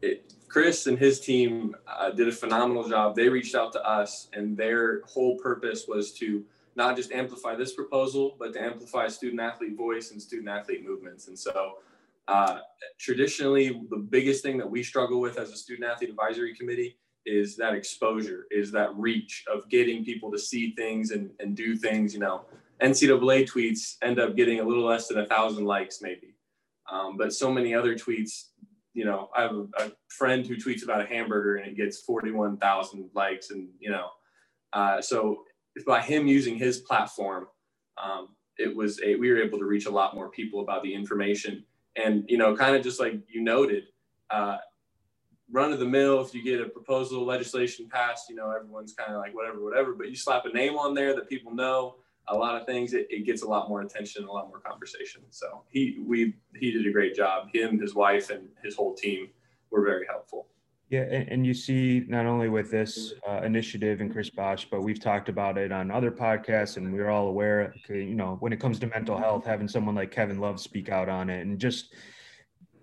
it 0.00 0.32
Chris 0.50 0.88
and 0.88 0.98
his 0.98 1.20
team 1.20 1.76
uh, 1.86 2.10
did 2.10 2.26
a 2.26 2.32
phenomenal 2.32 2.88
job. 2.88 3.14
They 3.14 3.28
reached 3.28 3.54
out 3.54 3.72
to 3.74 3.88
us, 3.88 4.28
and 4.32 4.56
their 4.56 5.02
whole 5.02 5.36
purpose 5.36 5.84
was 5.86 6.12
to 6.14 6.44
not 6.74 6.96
just 6.96 7.12
amplify 7.12 7.54
this 7.54 7.72
proposal, 7.72 8.34
but 8.36 8.52
to 8.54 8.60
amplify 8.60 9.06
student 9.06 9.40
athlete 9.40 9.76
voice 9.76 10.10
and 10.10 10.20
student 10.20 10.48
athlete 10.48 10.84
movements. 10.84 11.28
And 11.28 11.38
so, 11.38 11.74
uh, 12.26 12.58
traditionally, 12.98 13.80
the 13.90 13.96
biggest 13.96 14.42
thing 14.42 14.58
that 14.58 14.68
we 14.68 14.82
struggle 14.82 15.20
with 15.20 15.38
as 15.38 15.50
a 15.52 15.56
student 15.56 15.88
athlete 15.88 16.10
advisory 16.10 16.52
committee 16.52 16.96
is 17.26 17.56
that 17.56 17.74
exposure, 17.74 18.46
is 18.50 18.72
that 18.72 18.92
reach 18.96 19.44
of 19.52 19.68
getting 19.68 20.04
people 20.04 20.32
to 20.32 20.38
see 20.38 20.72
things 20.72 21.12
and, 21.12 21.30
and 21.38 21.56
do 21.56 21.76
things. 21.76 22.12
You 22.12 22.20
know, 22.20 22.46
NCAA 22.82 23.48
tweets 23.48 23.98
end 24.02 24.18
up 24.18 24.34
getting 24.34 24.58
a 24.58 24.64
little 24.64 24.84
less 24.84 25.06
than 25.06 25.18
a 25.18 25.26
thousand 25.26 25.64
likes, 25.64 26.02
maybe. 26.02 26.34
Um, 26.90 27.16
but 27.16 27.32
so 27.32 27.52
many 27.52 27.72
other 27.72 27.94
tweets 27.94 28.46
you 28.94 29.04
know, 29.04 29.30
I 29.36 29.42
have 29.42 29.52
a, 29.52 29.66
a, 29.78 29.92
friend 30.08 30.46
who 30.46 30.56
tweets 30.56 30.82
about 30.82 31.00
a 31.00 31.06
hamburger 31.06 31.56
and 31.56 31.68
it 31.68 31.76
gets 31.76 32.00
41,000 32.00 33.10
likes. 33.14 33.50
And, 33.50 33.68
you 33.78 33.90
know, 33.90 34.08
uh, 34.72 35.00
so 35.00 35.44
by 35.86 36.00
him 36.00 36.26
using 36.26 36.56
his 36.56 36.78
platform, 36.78 37.46
um, 38.02 38.28
it 38.58 38.74
was 38.74 39.00
a, 39.02 39.14
we 39.14 39.30
were 39.30 39.40
able 39.40 39.58
to 39.58 39.64
reach 39.64 39.86
a 39.86 39.90
lot 39.90 40.14
more 40.14 40.28
people 40.28 40.60
about 40.60 40.82
the 40.82 40.92
information. 40.92 41.64
And, 41.96 42.24
you 42.28 42.36
know, 42.36 42.56
kind 42.56 42.76
of 42.76 42.82
just 42.82 43.00
like 43.00 43.14
you 43.28 43.42
noted, 43.42 43.84
uh, 44.30 44.58
run 45.50 45.72
of 45.72 45.80
the 45.80 45.86
mill, 45.86 46.20
if 46.20 46.34
you 46.34 46.42
get 46.42 46.60
a 46.60 46.68
proposal, 46.68 47.24
legislation 47.24 47.88
passed, 47.88 48.28
you 48.28 48.36
know, 48.36 48.50
everyone's 48.50 48.92
kind 48.92 49.12
of 49.12 49.18
like 49.18 49.34
whatever, 49.34 49.62
whatever, 49.62 49.94
but 49.94 50.08
you 50.08 50.16
slap 50.16 50.44
a 50.44 50.52
name 50.52 50.76
on 50.76 50.94
there 50.94 51.14
that 51.14 51.28
people 51.28 51.54
know, 51.54 51.96
a 52.30 52.36
lot 52.36 52.58
of 52.58 52.66
things, 52.66 52.94
it, 52.94 53.06
it, 53.10 53.26
gets 53.26 53.42
a 53.42 53.46
lot 53.46 53.68
more 53.68 53.82
attention, 53.82 54.24
a 54.24 54.32
lot 54.32 54.48
more 54.48 54.60
conversation. 54.60 55.22
So 55.30 55.64
he 55.68 55.98
we 56.06 56.34
he 56.54 56.70
did 56.70 56.86
a 56.86 56.90
great 56.90 57.14
job. 57.14 57.48
Him, 57.52 57.78
his 57.78 57.94
wife, 57.94 58.30
and 58.30 58.48
his 58.64 58.76
whole 58.76 58.94
team 58.94 59.28
were 59.70 59.84
very 59.84 60.06
helpful. 60.06 60.46
Yeah, 60.88 61.02
and, 61.02 61.46
you 61.46 61.54
see 61.54 62.04
not 62.08 62.26
only 62.26 62.48
with 62.48 62.68
this 62.68 63.12
uh, 63.28 63.42
initiative 63.42 64.00
and 64.00 64.10
Chris 64.10 64.28
Bosh, 64.28 64.66
but 64.68 64.82
we've 64.82 64.98
talked 64.98 65.28
about 65.28 65.56
it 65.56 65.70
on 65.70 65.88
other 65.88 66.10
podcasts, 66.10 66.78
and 66.78 66.92
we're 66.92 67.10
all 67.10 67.28
aware. 67.28 67.72
You 67.88 68.16
know, 68.16 68.38
when 68.40 68.52
it 68.52 68.58
comes 68.58 68.80
to 68.80 68.88
mental 68.88 69.16
health, 69.16 69.44
having 69.44 69.68
someone 69.68 69.94
like 69.94 70.10
Kevin 70.10 70.40
Love 70.40 70.58
speak 70.58 70.88
out 70.88 71.08
on 71.08 71.30
it, 71.30 71.46
and 71.46 71.60
just 71.60 71.94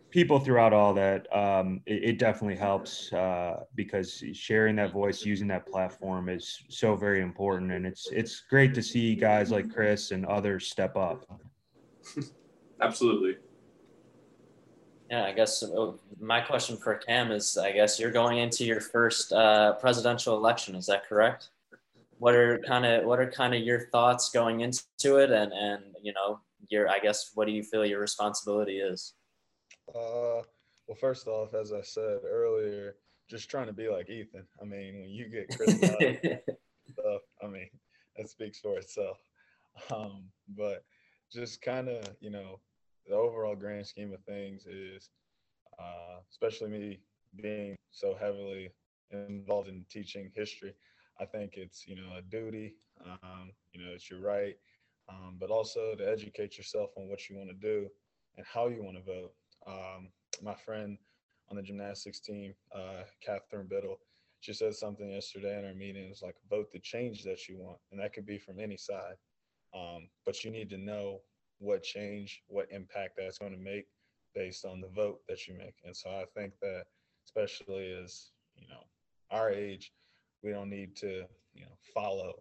people 0.09 0.39
throughout 0.39 0.73
all 0.73 0.93
that, 0.93 1.27
um, 1.35 1.81
it, 1.85 2.03
it, 2.03 2.19
definitely 2.19 2.55
helps 2.55 3.11
uh, 3.13 3.63
because 3.75 4.23
sharing 4.33 4.75
that 4.77 4.91
voice, 4.91 5.25
using 5.25 5.47
that 5.47 5.67
platform 5.67 6.29
is 6.29 6.63
so 6.69 6.95
very 6.95 7.21
important, 7.21 7.71
and 7.71 7.85
it's 7.85 8.09
it's 8.11 8.43
great 8.49 8.73
to 8.73 8.81
see 8.81 9.15
guys 9.15 9.51
like 9.51 9.71
Chris 9.71 10.11
and 10.11 10.25
others 10.25 10.69
step 10.69 10.95
up. 10.95 11.25
Absolutely. 12.81 13.37
Yeah, 15.09 15.23
I 15.25 15.31
guess 15.31 15.63
uh, 15.63 15.93
my 16.19 16.41
question 16.41 16.77
for 16.77 16.95
Cam 16.95 17.31
is 17.31 17.57
I 17.57 17.71
guess 17.71 17.99
you're 17.99 18.11
going 18.11 18.39
into 18.39 18.65
your 18.65 18.81
first 18.81 19.31
uh, 19.31 19.73
presidential 19.73 20.35
election. 20.35 20.75
Is 20.75 20.85
that 20.87 21.07
correct? 21.07 21.49
What 22.19 22.33
are 22.33 22.59
kind 22.59 22.85
of 22.85 23.05
what 23.05 23.19
are 23.19 23.29
kind 23.29 23.53
of 23.53 23.61
your 23.61 23.87
thoughts 23.89 24.29
going 24.29 24.61
into 24.61 25.17
it, 25.17 25.31
and 25.31 25.51
and 25.53 25.83
you 26.01 26.13
know 26.13 26.39
your 26.69 26.89
I 26.89 26.99
guess 26.99 27.31
what 27.35 27.45
do 27.45 27.53
you 27.53 27.63
feel 27.63 27.85
your 27.85 27.99
responsibility 27.99 28.79
is? 28.79 29.13
Uh, 29.89 30.41
well, 30.87 30.97
first 30.99 31.27
off, 31.27 31.53
as 31.53 31.73
I 31.73 31.81
said 31.81 32.19
earlier, 32.25 32.95
just 33.29 33.49
trying 33.49 33.67
to 33.67 33.73
be 33.73 33.89
like 33.89 34.09
Ethan. 34.09 34.45
I 34.61 34.65
mean, 34.65 35.01
when 35.01 35.09
you 35.09 35.29
get 35.29 35.49
criticized 35.55 36.19
stuff, 36.93 37.21
I 37.43 37.47
mean, 37.47 37.69
that 38.15 38.29
speaks 38.29 38.59
for 38.59 38.77
itself. 38.77 39.17
Um, 39.93 40.23
but 40.55 40.83
just 41.31 41.61
kind 41.61 41.89
of, 41.89 42.03
you 42.19 42.29
know, 42.29 42.59
the 43.05 43.15
overall 43.15 43.55
grand 43.55 43.85
scheme 43.85 44.13
of 44.13 44.23
things 44.23 44.65
is, 44.65 45.09
uh, 45.79 46.19
especially 46.31 46.69
me 46.69 46.99
being 47.41 47.75
so 47.91 48.15
heavily 48.19 48.71
involved 49.11 49.69
in 49.69 49.85
teaching 49.89 50.31
history, 50.33 50.73
I 51.19 51.25
think 51.25 51.53
it's, 51.55 51.87
you 51.87 51.95
know, 51.95 52.15
a 52.17 52.21
duty, 52.21 52.75
um, 53.05 53.51
you 53.73 53.83
know, 53.83 53.91
it's 53.93 54.09
your 54.09 54.19
right, 54.21 54.55
um, 55.09 55.35
but 55.39 55.49
also 55.49 55.95
to 55.95 56.09
educate 56.09 56.57
yourself 56.57 56.91
on 56.97 57.07
what 57.07 57.29
you 57.29 57.37
want 57.37 57.49
to 57.49 57.55
do 57.55 57.87
and 58.37 58.45
how 58.45 58.67
you 58.67 58.83
want 58.83 58.97
to 58.97 59.03
vote. 59.03 59.33
Um, 59.67 60.09
my 60.41 60.55
friend 60.55 60.97
on 61.49 61.57
the 61.57 61.61
gymnastics 61.61 62.19
team, 62.19 62.53
uh, 62.73 63.03
Catherine 63.21 63.67
Biddle, 63.69 63.99
she 64.39 64.53
said 64.53 64.75
something 64.75 65.09
yesterday 65.09 65.57
in 65.57 65.65
our 65.65 65.73
meeting. 65.73 66.05
It 66.05 66.09
was 66.09 66.21
like, 66.21 66.35
vote 66.49 66.71
the 66.71 66.79
change 66.79 67.23
that 67.23 67.47
you 67.47 67.57
want. 67.57 67.79
And 67.91 67.99
that 67.99 68.13
could 68.13 68.25
be 68.25 68.37
from 68.37 68.59
any 68.59 68.77
side. 68.77 69.15
Um, 69.73 70.07
but 70.25 70.43
you 70.43 70.51
need 70.51 70.69
to 70.69 70.77
know 70.77 71.21
what 71.59 71.83
change, 71.83 72.43
what 72.47 72.67
impact 72.71 73.17
that's 73.17 73.39
going 73.39 73.51
to 73.51 73.57
make 73.57 73.87
based 74.35 74.63
on 74.65 74.79
the 74.79 74.87
vote 74.87 75.21
that 75.27 75.47
you 75.47 75.57
make. 75.57 75.75
And 75.83 75.95
so 75.95 76.09
I 76.09 76.25
think 76.35 76.53
that, 76.61 76.83
especially 77.25 77.91
as, 78.03 78.29
you 78.55 78.67
know, 78.67 78.83
our 79.31 79.49
age, 79.49 79.91
we 80.43 80.51
don't 80.51 80.69
need 80.69 80.95
to, 80.97 81.25
you 81.53 81.63
know, 81.63 81.77
follow, 81.93 82.33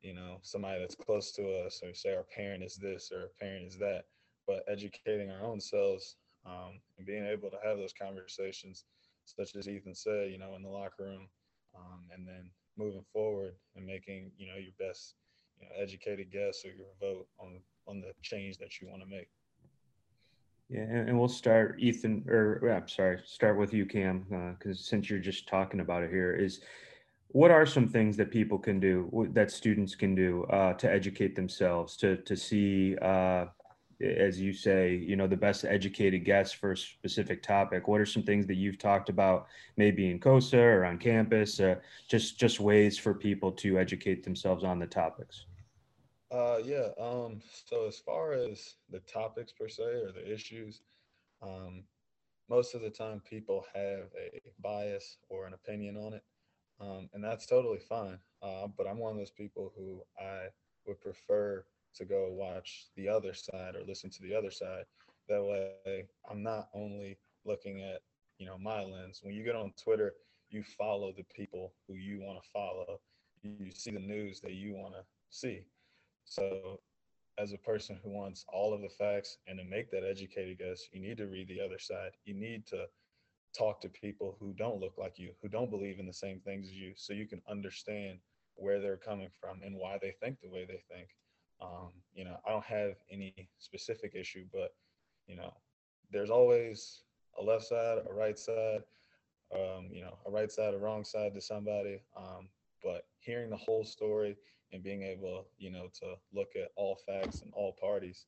you 0.00 0.14
know, 0.14 0.38
somebody 0.42 0.78
that's 0.80 0.94
close 0.94 1.32
to 1.32 1.64
us 1.64 1.80
or 1.82 1.94
say 1.94 2.14
our 2.14 2.26
parent 2.36 2.62
is 2.62 2.76
this 2.76 3.10
or 3.12 3.22
our 3.22 3.30
parent 3.40 3.66
is 3.66 3.78
that, 3.78 4.04
but 4.46 4.64
educating 4.68 5.30
our 5.30 5.42
own 5.42 5.60
selves 5.60 6.16
um, 6.48 6.80
and 6.96 7.06
being 7.06 7.26
able 7.26 7.50
to 7.50 7.58
have 7.64 7.76
those 7.76 7.92
conversations, 7.92 8.84
such 9.24 9.54
as 9.56 9.68
Ethan 9.68 9.94
said, 9.94 10.30
you 10.30 10.38
know, 10.38 10.54
in 10.56 10.62
the 10.62 10.68
locker 10.68 11.04
room, 11.04 11.28
um, 11.76 12.00
and 12.14 12.26
then 12.26 12.50
moving 12.76 13.04
forward 13.12 13.54
and 13.76 13.84
making, 13.84 14.30
you 14.38 14.46
know, 14.46 14.56
your 14.56 14.72
best, 14.78 15.14
you 15.60 15.66
know, 15.66 15.82
educated 15.82 16.30
guess 16.32 16.64
or 16.64 16.70
your 16.70 16.86
vote 17.00 17.26
on 17.38 17.60
on 17.86 18.00
the 18.00 18.12
change 18.22 18.58
that 18.58 18.80
you 18.80 18.88
want 18.88 19.02
to 19.02 19.08
make. 19.08 19.28
Yeah, 20.68 20.82
and, 20.82 21.18
we'll 21.18 21.28
start, 21.28 21.76
Ethan, 21.80 22.26
or 22.28 22.68
I'm 22.68 22.88
sorry, 22.88 23.22
start 23.24 23.58
with 23.58 23.72
you, 23.72 23.86
Cam, 23.86 24.26
because 24.58 24.78
uh, 24.78 24.82
since 24.82 25.08
you're 25.08 25.18
just 25.18 25.48
talking 25.48 25.80
about 25.80 26.02
it 26.02 26.10
here, 26.10 26.34
is 26.34 26.60
what 27.28 27.50
are 27.50 27.64
some 27.64 27.88
things 27.88 28.18
that 28.18 28.30
people 28.30 28.58
can 28.58 28.78
do, 28.78 29.28
that 29.32 29.50
students 29.50 29.94
can 29.94 30.14
do 30.14 30.44
uh, 30.44 30.74
to 30.74 30.90
educate 30.90 31.34
themselves, 31.34 31.96
to 31.96 32.18
to 32.18 32.36
see 32.36 32.96
uh, 32.98 33.46
as 34.00 34.40
you 34.40 34.52
say, 34.52 34.94
you 34.94 35.16
know, 35.16 35.26
the 35.26 35.36
best 35.36 35.64
educated 35.64 36.24
guess 36.24 36.52
for 36.52 36.72
a 36.72 36.76
specific 36.76 37.42
topic. 37.42 37.88
What 37.88 38.00
are 38.00 38.06
some 38.06 38.22
things 38.22 38.46
that 38.46 38.54
you've 38.54 38.78
talked 38.78 39.08
about, 39.08 39.46
maybe 39.76 40.10
in 40.10 40.20
COSA 40.20 40.58
or 40.58 40.84
on 40.84 40.98
campus? 40.98 41.58
Uh, 41.58 41.76
just 42.08 42.38
just 42.38 42.60
ways 42.60 42.96
for 42.96 43.14
people 43.14 43.50
to 43.52 43.78
educate 43.78 44.22
themselves 44.22 44.62
on 44.62 44.78
the 44.78 44.86
topics. 44.86 45.46
Uh, 46.30 46.58
yeah. 46.64 46.88
Um, 47.00 47.40
so 47.66 47.86
as 47.86 47.98
far 47.98 48.32
as 48.32 48.74
the 48.90 49.00
topics 49.00 49.52
per 49.52 49.68
se 49.68 49.82
or 49.82 50.12
the 50.12 50.32
issues, 50.32 50.82
um, 51.42 51.82
most 52.48 52.74
of 52.74 52.82
the 52.82 52.90
time 52.90 53.20
people 53.28 53.64
have 53.74 54.10
a 54.16 54.40
bias 54.60 55.18
or 55.28 55.46
an 55.46 55.54
opinion 55.54 55.96
on 55.96 56.14
it, 56.14 56.22
um, 56.80 57.08
and 57.14 57.24
that's 57.24 57.46
totally 57.46 57.78
fine. 57.78 58.18
Uh, 58.42 58.68
but 58.76 58.86
I'm 58.86 58.98
one 58.98 59.12
of 59.12 59.18
those 59.18 59.30
people 59.30 59.72
who 59.76 60.02
I 60.20 60.48
would 60.86 61.00
prefer 61.00 61.64
to 61.94 62.04
go 62.04 62.28
watch 62.30 62.86
the 62.96 63.08
other 63.08 63.34
side 63.34 63.74
or 63.74 63.82
listen 63.86 64.10
to 64.10 64.22
the 64.22 64.34
other 64.34 64.50
side. 64.50 64.84
That 65.28 65.42
way, 65.42 66.06
I'm 66.30 66.42
not 66.42 66.68
only 66.74 67.18
looking 67.44 67.82
at 67.82 68.00
you 68.38 68.46
know 68.46 68.58
my 68.58 68.82
lens. 68.82 69.20
When 69.22 69.34
you 69.34 69.44
get 69.44 69.56
on 69.56 69.72
Twitter, 69.82 70.14
you 70.50 70.62
follow 70.62 71.12
the 71.16 71.24
people 71.24 71.72
who 71.86 71.94
you 71.94 72.20
want 72.20 72.42
to 72.42 72.50
follow. 72.50 73.00
You 73.42 73.70
see 73.70 73.90
the 73.90 74.00
news 74.00 74.40
that 74.40 74.52
you 74.52 74.74
want 74.74 74.94
to 74.94 75.02
see. 75.30 75.64
So, 76.24 76.80
as 77.38 77.52
a 77.52 77.58
person 77.58 77.98
who 78.02 78.10
wants 78.10 78.44
all 78.52 78.74
of 78.74 78.80
the 78.80 78.88
facts 78.88 79.38
and 79.46 79.58
to 79.58 79.64
make 79.64 79.90
that 79.90 80.04
educated 80.04 80.58
guess, 80.58 80.88
you 80.92 81.00
need 81.00 81.16
to 81.18 81.26
read 81.26 81.48
the 81.48 81.60
other 81.60 81.78
side. 81.78 82.10
You 82.24 82.34
need 82.34 82.66
to 82.68 82.86
talk 83.56 83.80
to 83.80 83.88
people 83.88 84.36
who 84.40 84.52
don't 84.52 84.80
look 84.80 84.98
like 84.98 85.18
you, 85.18 85.30
who 85.42 85.48
don't 85.48 85.70
believe 85.70 85.98
in 85.98 86.06
the 86.06 86.12
same 86.12 86.40
things 86.40 86.66
as 86.66 86.74
you, 86.74 86.92
so 86.96 87.12
you 87.12 87.26
can 87.26 87.42
understand 87.48 88.18
where 88.56 88.80
they're 88.80 88.96
coming 88.96 89.30
from 89.40 89.60
and 89.64 89.76
why 89.76 89.98
they 90.00 90.12
think 90.20 90.40
the 90.40 90.48
way 90.48 90.64
they 90.66 90.82
think. 90.92 91.08
Um, 91.60 91.90
you 92.14 92.24
know, 92.24 92.36
I 92.46 92.50
don't 92.50 92.64
have 92.64 92.94
any 93.10 93.48
specific 93.58 94.14
issue, 94.14 94.44
but 94.52 94.74
you 95.26 95.36
know, 95.36 95.52
there's 96.10 96.30
always 96.30 97.02
a 97.38 97.42
left 97.42 97.64
side, 97.64 97.98
a 98.08 98.12
right 98.12 98.38
side, 98.38 98.82
um, 99.54 99.88
you 99.90 100.02
know, 100.02 100.18
a 100.26 100.30
right 100.30 100.50
side, 100.50 100.74
a 100.74 100.78
wrong 100.78 101.04
side 101.04 101.34
to 101.34 101.40
somebody. 101.40 102.00
Um, 102.16 102.48
but 102.82 103.06
hearing 103.20 103.50
the 103.50 103.56
whole 103.56 103.84
story 103.84 104.36
and 104.72 104.82
being 104.82 105.02
able, 105.02 105.46
you 105.58 105.70
know, 105.70 105.88
to 106.00 106.14
look 106.32 106.50
at 106.56 106.70
all 106.76 106.98
facts 107.06 107.42
and 107.42 107.52
all 107.54 107.76
parties 107.80 108.26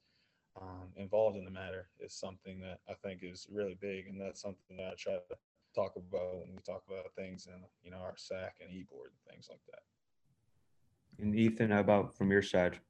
um, 0.60 0.88
involved 0.96 1.36
in 1.36 1.44
the 1.44 1.50
matter 1.50 1.88
is 2.00 2.14
something 2.14 2.60
that 2.60 2.80
I 2.88 2.94
think 2.94 3.20
is 3.22 3.46
really 3.50 3.76
big, 3.80 4.06
and 4.08 4.20
that's 4.20 4.40
something 4.40 4.76
that 4.76 4.86
I 4.86 4.94
try 4.98 5.14
to 5.14 5.36
talk 5.74 5.94
about 5.96 6.40
when 6.40 6.52
we 6.52 6.58
talk 6.66 6.82
about 6.88 7.14
things 7.16 7.46
in, 7.46 7.62
you 7.82 7.90
know, 7.90 7.98
our 7.98 8.14
SAAC 8.14 8.50
and 8.60 8.72
e-board 8.72 9.10
and 9.12 9.32
things 9.32 9.48
like 9.48 9.60
that. 9.70 11.22
And 11.22 11.34
Ethan, 11.34 11.70
how 11.70 11.80
about 11.80 12.16
from 12.16 12.30
your 12.30 12.42
side? 12.42 12.80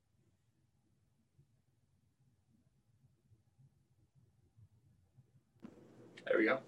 There 6.30 6.38
we 6.38 6.44
go. 6.44 6.60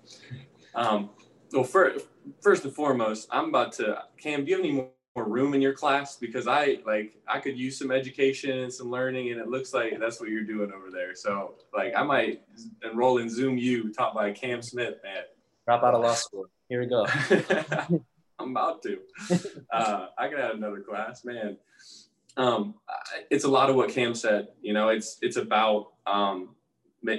Um, 0.74 1.10
well, 1.52 1.62
first, 1.62 2.06
first 2.40 2.64
and 2.64 2.74
foremost, 2.74 3.28
I'm 3.30 3.48
about 3.48 3.70
to 3.74 4.02
Cam. 4.18 4.44
Do 4.44 4.50
you 4.50 4.56
have 4.56 4.64
any 4.64 4.74
more 4.74 4.90
room 5.28 5.54
in 5.54 5.62
your 5.62 5.72
class? 5.72 6.16
Because 6.16 6.48
I 6.48 6.78
like 6.84 7.14
I 7.28 7.38
could 7.38 7.56
use 7.56 7.78
some 7.78 7.92
education 7.92 8.58
and 8.58 8.72
some 8.72 8.90
learning, 8.90 9.30
and 9.30 9.40
it 9.40 9.46
looks 9.46 9.72
like 9.72 10.00
that's 10.00 10.18
what 10.18 10.30
you're 10.30 10.42
doing 10.42 10.72
over 10.72 10.90
there. 10.90 11.14
So, 11.14 11.54
like, 11.72 11.92
I 11.96 12.02
might 12.02 12.42
enroll 12.82 13.18
in 13.18 13.30
Zoom 13.30 13.56
U, 13.56 13.92
taught 13.92 14.14
by 14.14 14.32
Cam 14.32 14.62
Smith. 14.62 14.96
Man, 15.04 15.22
drop 15.64 15.84
out 15.84 15.94
of 15.94 16.02
law 16.02 16.14
school. 16.14 16.46
Here 16.68 16.80
we 16.80 16.86
go. 16.86 17.06
I'm 18.40 18.50
about 18.50 18.82
to. 18.82 18.98
Uh, 19.72 20.08
I 20.18 20.28
could 20.28 20.38
add 20.38 20.54
another 20.54 20.80
class, 20.80 21.24
man. 21.24 21.56
Um, 22.36 22.74
it's 23.30 23.44
a 23.44 23.48
lot 23.48 23.70
of 23.70 23.76
what 23.76 23.88
Cam 23.88 24.14
said. 24.14 24.48
You 24.60 24.74
know, 24.74 24.88
it's 24.88 25.16
it's 25.22 25.36
about 25.36 25.92
um, 26.06 26.50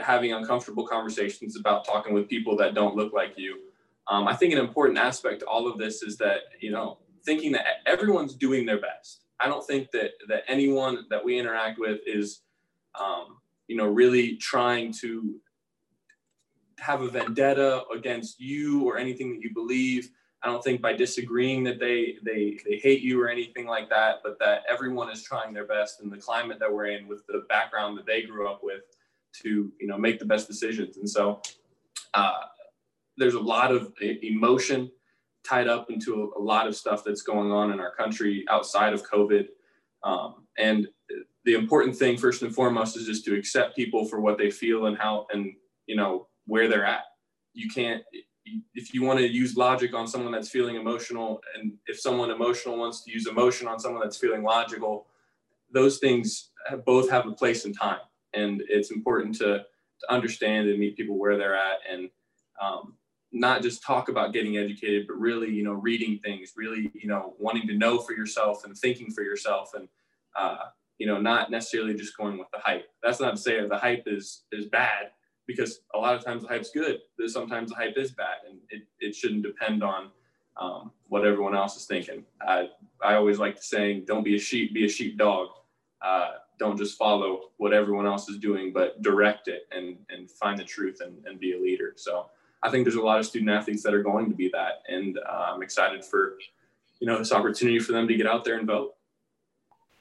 having 0.02 0.34
uncomfortable 0.34 0.88
conversations 0.88 1.58
about 1.58 1.86
talking 1.86 2.14
with 2.14 2.28
people 2.30 2.56
that 2.58 2.74
don't 2.74 2.96
look 2.96 3.14
like 3.14 3.34
you. 3.38 3.60
Um, 4.08 4.28
I 4.28 4.36
think 4.36 4.54
an 4.54 4.60
important 4.60 4.98
aspect 4.98 5.42
to 5.42 5.46
all 5.46 5.68
of 5.68 5.78
this 5.78 6.04
is 6.04 6.18
that, 6.18 6.40
you 6.60 6.72
know, 6.72 6.98
thinking 7.26 7.52
that 7.54 7.66
everyone's 7.86 8.36
doing 8.36 8.66
their 8.66 8.80
best. 8.80 9.24
I 9.40 9.48
don't 9.48 9.66
think 9.66 9.92
that, 9.92 10.12
that 10.28 10.44
anyone 10.48 11.06
that 11.10 11.24
we 11.24 11.40
interact 11.40 11.80
with 11.80 12.00
is, 12.06 12.42
um, 13.00 13.38
you 13.68 13.76
know, 13.76 13.88
really 13.88 14.36
trying 14.38 14.94
to 15.02 15.36
have 16.80 17.02
a 17.02 17.08
vendetta 17.08 17.84
against 17.96 18.40
you 18.40 18.84
or 18.84 18.98
anything 18.98 19.34
that 19.34 19.42
you 19.42 19.54
believe. 19.54 20.10
I 20.42 20.48
don't 20.48 20.64
think 20.64 20.82
by 20.82 20.94
disagreeing 20.94 21.64
that 21.64 21.80
they, 21.80 22.18
they, 22.24 22.60
they 22.68 22.78
hate 22.78 23.02
you 23.02 23.22
or 23.22 23.30
anything 23.30 23.66
like 23.66 23.90
that, 23.90 24.18
but 24.24 24.38
that 24.40 24.64
everyone 24.70 25.10
is 25.10 25.24
trying 25.24 25.54
their 25.54 25.66
best 25.66 26.02
in 26.02 26.10
the 26.10 26.18
climate 26.18 26.60
that 26.60 26.72
we're 26.72 26.88
in 26.88 27.08
with 27.08 27.26
the 27.28 27.46
background 27.48 27.98
that 27.98 28.06
they 28.06 28.24
grew 28.24 28.50
up 28.50 28.60
with 28.62 28.84
to 29.42 29.72
you 29.80 29.88
know 29.88 29.98
make 29.98 30.20
the 30.20 30.26
best 30.26 30.48
decisions. 30.48 30.98
And 30.98 31.10
so 31.10 31.42
uh, 32.14 32.42
there's 33.18 33.34
a 33.34 33.40
lot 33.40 33.72
of 33.72 33.94
emotion 34.02 34.92
tied 35.46 35.68
up 35.68 35.90
into 35.90 36.32
a, 36.38 36.40
lot 36.40 36.68
of 36.68 36.76
stuff 36.76 37.04
that's 37.04 37.22
going 37.22 37.52
on 37.52 37.72
in 37.72 37.80
our 37.80 37.94
country 37.96 38.46
outside 38.50 38.94
of 38.94 39.04
COVID. 39.10 39.48
Um, 40.04 40.46
and 40.58 40.88
the 41.44 41.54
important 41.54 41.98
thing, 41.98 42.18
first 42.18 42.42
and 42.44 42.56
foremost, 42.56 42.96
is 42.96 43.06
just 43.06 43.26
to 43.26 43.36
accept 43.36 43.76
people 43.76 44.06
for 44.06 44.22
what 44.22 44.38
they 44.38 44.50
feel 44.50 44.86
and 44.86 44.98
how 44.98 45.28
and 45.32 45.54
you 45.88 45.96
know 45.96 46.28
where 46.46 46.68
they're 46.68 46.86
at. 46.86 47.04
You 47.54 47.70
can't 47.70 48.04
if 48.74 48.94
you 48.94 49.04
want 49.04 49.20
to 49.20 49.28
use 49.28 49.56
logic 49.56 49.94
on 49.94 50.08
someone 50.08 50.32
that's 50.32 50.50
feeling 50.50 50.76
emotional 50.76 51.42
and 51.56 51.74
if 51.88 52.00
someone 52.00 52.30
emotional 52.30 52.78
wants 52.78 53.04
to 53.04 53.12
use 53.12 53.28
emotion 53.28 53.68
on 53.68 53.80
someone 53.80 54.02
that's 54.02 54.18
feeling 54.18 54.44
logical 54.44 55.08
those 55.72 56.00
things 56.00 56.52
both 56.86 57.10
have 57.10 57.26
a 57.26 57.32
place 57.32 57.66
and 57.66 57.78
time 57.78 58.00
and 58.34 58.64
it's 58.68 58.92
important 58.92 59.36
to, 59.36 59.60
to 60.00 60.12
understand 60.12 60.70
and 60.70 60.80
meet 60.80 60.98
people 60.98 61.18
where 61.18 61.38
they're 61.38 61.56
at 61.56 61.80
and 61.90 62.10
um, 62.62 62.96
not 63.32 63.62
just 63.62 63.84
talk 63.84 64.10
about 64.10 64.34
getting 64.34 64.58
educated 64.58 65.08
but 65.08 65.20
really 65.20 65.50
you 65.50 65.64
know 65.64 65.74
reading 65.74 66.20
things 66.24 66.54
really 66.56 66.92
you 66.94 67.08
know 67.08 67.34
wanting 67.40 67.68
to 67.68 67.74
know 67.74 68.00
for 68.00 68.14
yourself 68.14 68.64
and 68.66 68.78
thinking 68.78 69.12
for 69.12 69.24
yourself 69.24 69.72
and 69.74 69.88
uh, 70.36 70.66
you 70.98 71.08
know 71.08 71.20
not 71.20 71.50
necessarily 71.50 71.94
just 71.94 72.16
going 72.16 72.38
with 72.38 72.48
the 72.54 72.60
hype 72.60 72.86
that's 73.02 73.20
not 73.20 73.32
to 73.32 73.42
say 73.42 73.68
the 73.68 73.78
hype 73.78 74.04
is 74.06 74.44
is 74.52 74.66
bad 74.66 75.12
because 75.48 75.82
a 75.94 75.98
lot 75.98 76.16
of 76.16 76.24
times 76.24 76.44
the 76.44 76.50
hype's 76.50 76.72
good. 76.72 77.00
But 77.18 77.30
sometimes 77.30 77.70
the 77.70 77.76
hype 77.76 77.98
is 77.98 78.12
bad, 78.12 78.38
and 78.50 78.60
it, 78.70 78.84
it 79.00 79.16
shouldn't 79.16 79.44
depend 79.44 79.84
on 79.84 80.10
um, 80.58 80.92
what 81.08 81.26
everyone 81.26 81.56
else 81.56 81.76
is 81.76 81.86
thinking. 81.86 82.24
I, 82.42 82.70
I 83.04 83.16
always 83.16 83.40
like 83.40 83.56
to 83.56 83.62
saying, 83.62 84.06
don't 84.06 84.24
be 84.24 84.36
a 84.36 84.40
sheep, 84.40 84.74
be 84.74 84.86
a 84.86 84.90
sheepdog. 84.90 85.50
Uh, 86.02 86.32
don't 86.64 86.78
just 86.84 86.98
follow 86.98 87.30
what 87.62 87.72
everyone 87.74 88.08
else 88.14 88.26
is 88.34 88.38
doing, 88.48 88.66
but 88.80 88.90
direct 89.10 89.46
it 89.56 89.64
and, 89.76 89.88
and 90.12 90.22
find 90.42 90.58
the 90.58 90.68
truth 90.76 90.98
and, 91.06 91.14
and 91.26 91.40
be 91.46 91.54
a 91.58 91.60
leader. 91.68 91.90
So 91.96 92.12
I 92.66 92.68
think 92.70 92.86
there's 92.86 93.02
a 93.04 93.08
lot 93.12 93.20
of 93.20 93.26
student 93.26 93.52
athletes 93.58 93.84
that 93.84 93.94
are 93.94 94.06
going 94.12 94.28
to 94.30 94.38
be 94.44 94.50
that. 94.58 94.76
And 94.96 95.12
uh, 95.32 95.52
I'm 95.52 95.62
excited 95.62 96.02
for, 96.12 96.22
you 97.00 97.08
know, 97.08 97.18
this 97.18 97.34
opportunity 97.40 97.80
for 97.80 97.92
them 97.92 98.08
to 98.08 98.16
get 98.16 98.28
out 98.34 98.44
there 98.46 98.58
and 98.58 98.68
vote. 98.76 98.92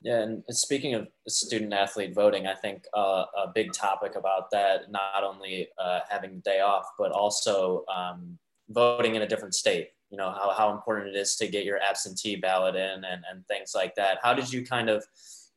Yeah, 0.08 0.20
and 0.24 0.42
speaking 0.50 0.94
of 0.94 1.06
student 1.28 1.72
athlete 1.72 2.12
voting, 2.12 2.44
I 2.46 2.54
think 2.54 2.78
uh, 2.92 3.24
a 3.44 3.48
big 3.54 3.72
topic 3.72 4.16
about 4.16 4.50
that, 4.50 4.90
not 4.90 5.22
only 5.22 5.68
uh, 5.78 6.00
having 6.08 6.32
the 6.36 6.40
day 6.40 6.60
off, 6.60 6.86
but 6.98 7.12
also 7.12 7.84
um, 7.86 8.38
voting 8.68 9.14
in 9.16 9.22
a 9.22 9.28
different 9.28 9.54
state. 9.54 9.90
You 10.10 10.18
know, 10.18 10.30
how, 10.30 10.48
how 10.58 10.68
important 10.72 11.14
it 11.14 11.16
is 11.16 11.36
to 11.36 11.46
get 11.46 11.64
your 11.64 11.78
absentee 11.78 12.36
ballot 12.36 12.74
in 12.74 12.96
and, 13.10 13.22
and 13.30 13.46
things 13.46 13.72
like 13.74 13.94
that. 13.94 14.18
How 14.24 14.34
did 14.34 14.52
you 14.52 14.60
kind 14.66 14.90
of, 14.90 15.04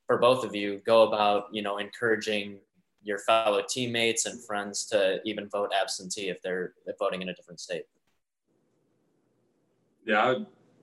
for 0.08 0.18
both 0.18 0.44
of 0.44 0.56
you, 0.56 0.82
go 0.86 1.04
about, 1.04 1.46
you 1.52 1.62
know, 1.62 1.78
encouraging 1.78 2.60
your 3.04 3.20
fellow 3.20 3.62
teammates 3.68 4.26
and 4.26 4.44
friends 4.44 4.86
to 4.88 5.20
even 5.26 5.48
vote 5.50 5.72
absentee 5.80 6.30
if 6.30 6.42
they're 6.42 6.74
voting 7.00 7.22
in 7.22 7.30
a 7.30 7.34
different 7.34 7.60
state? 7.60 7.84
Yeah, 10.06 10.36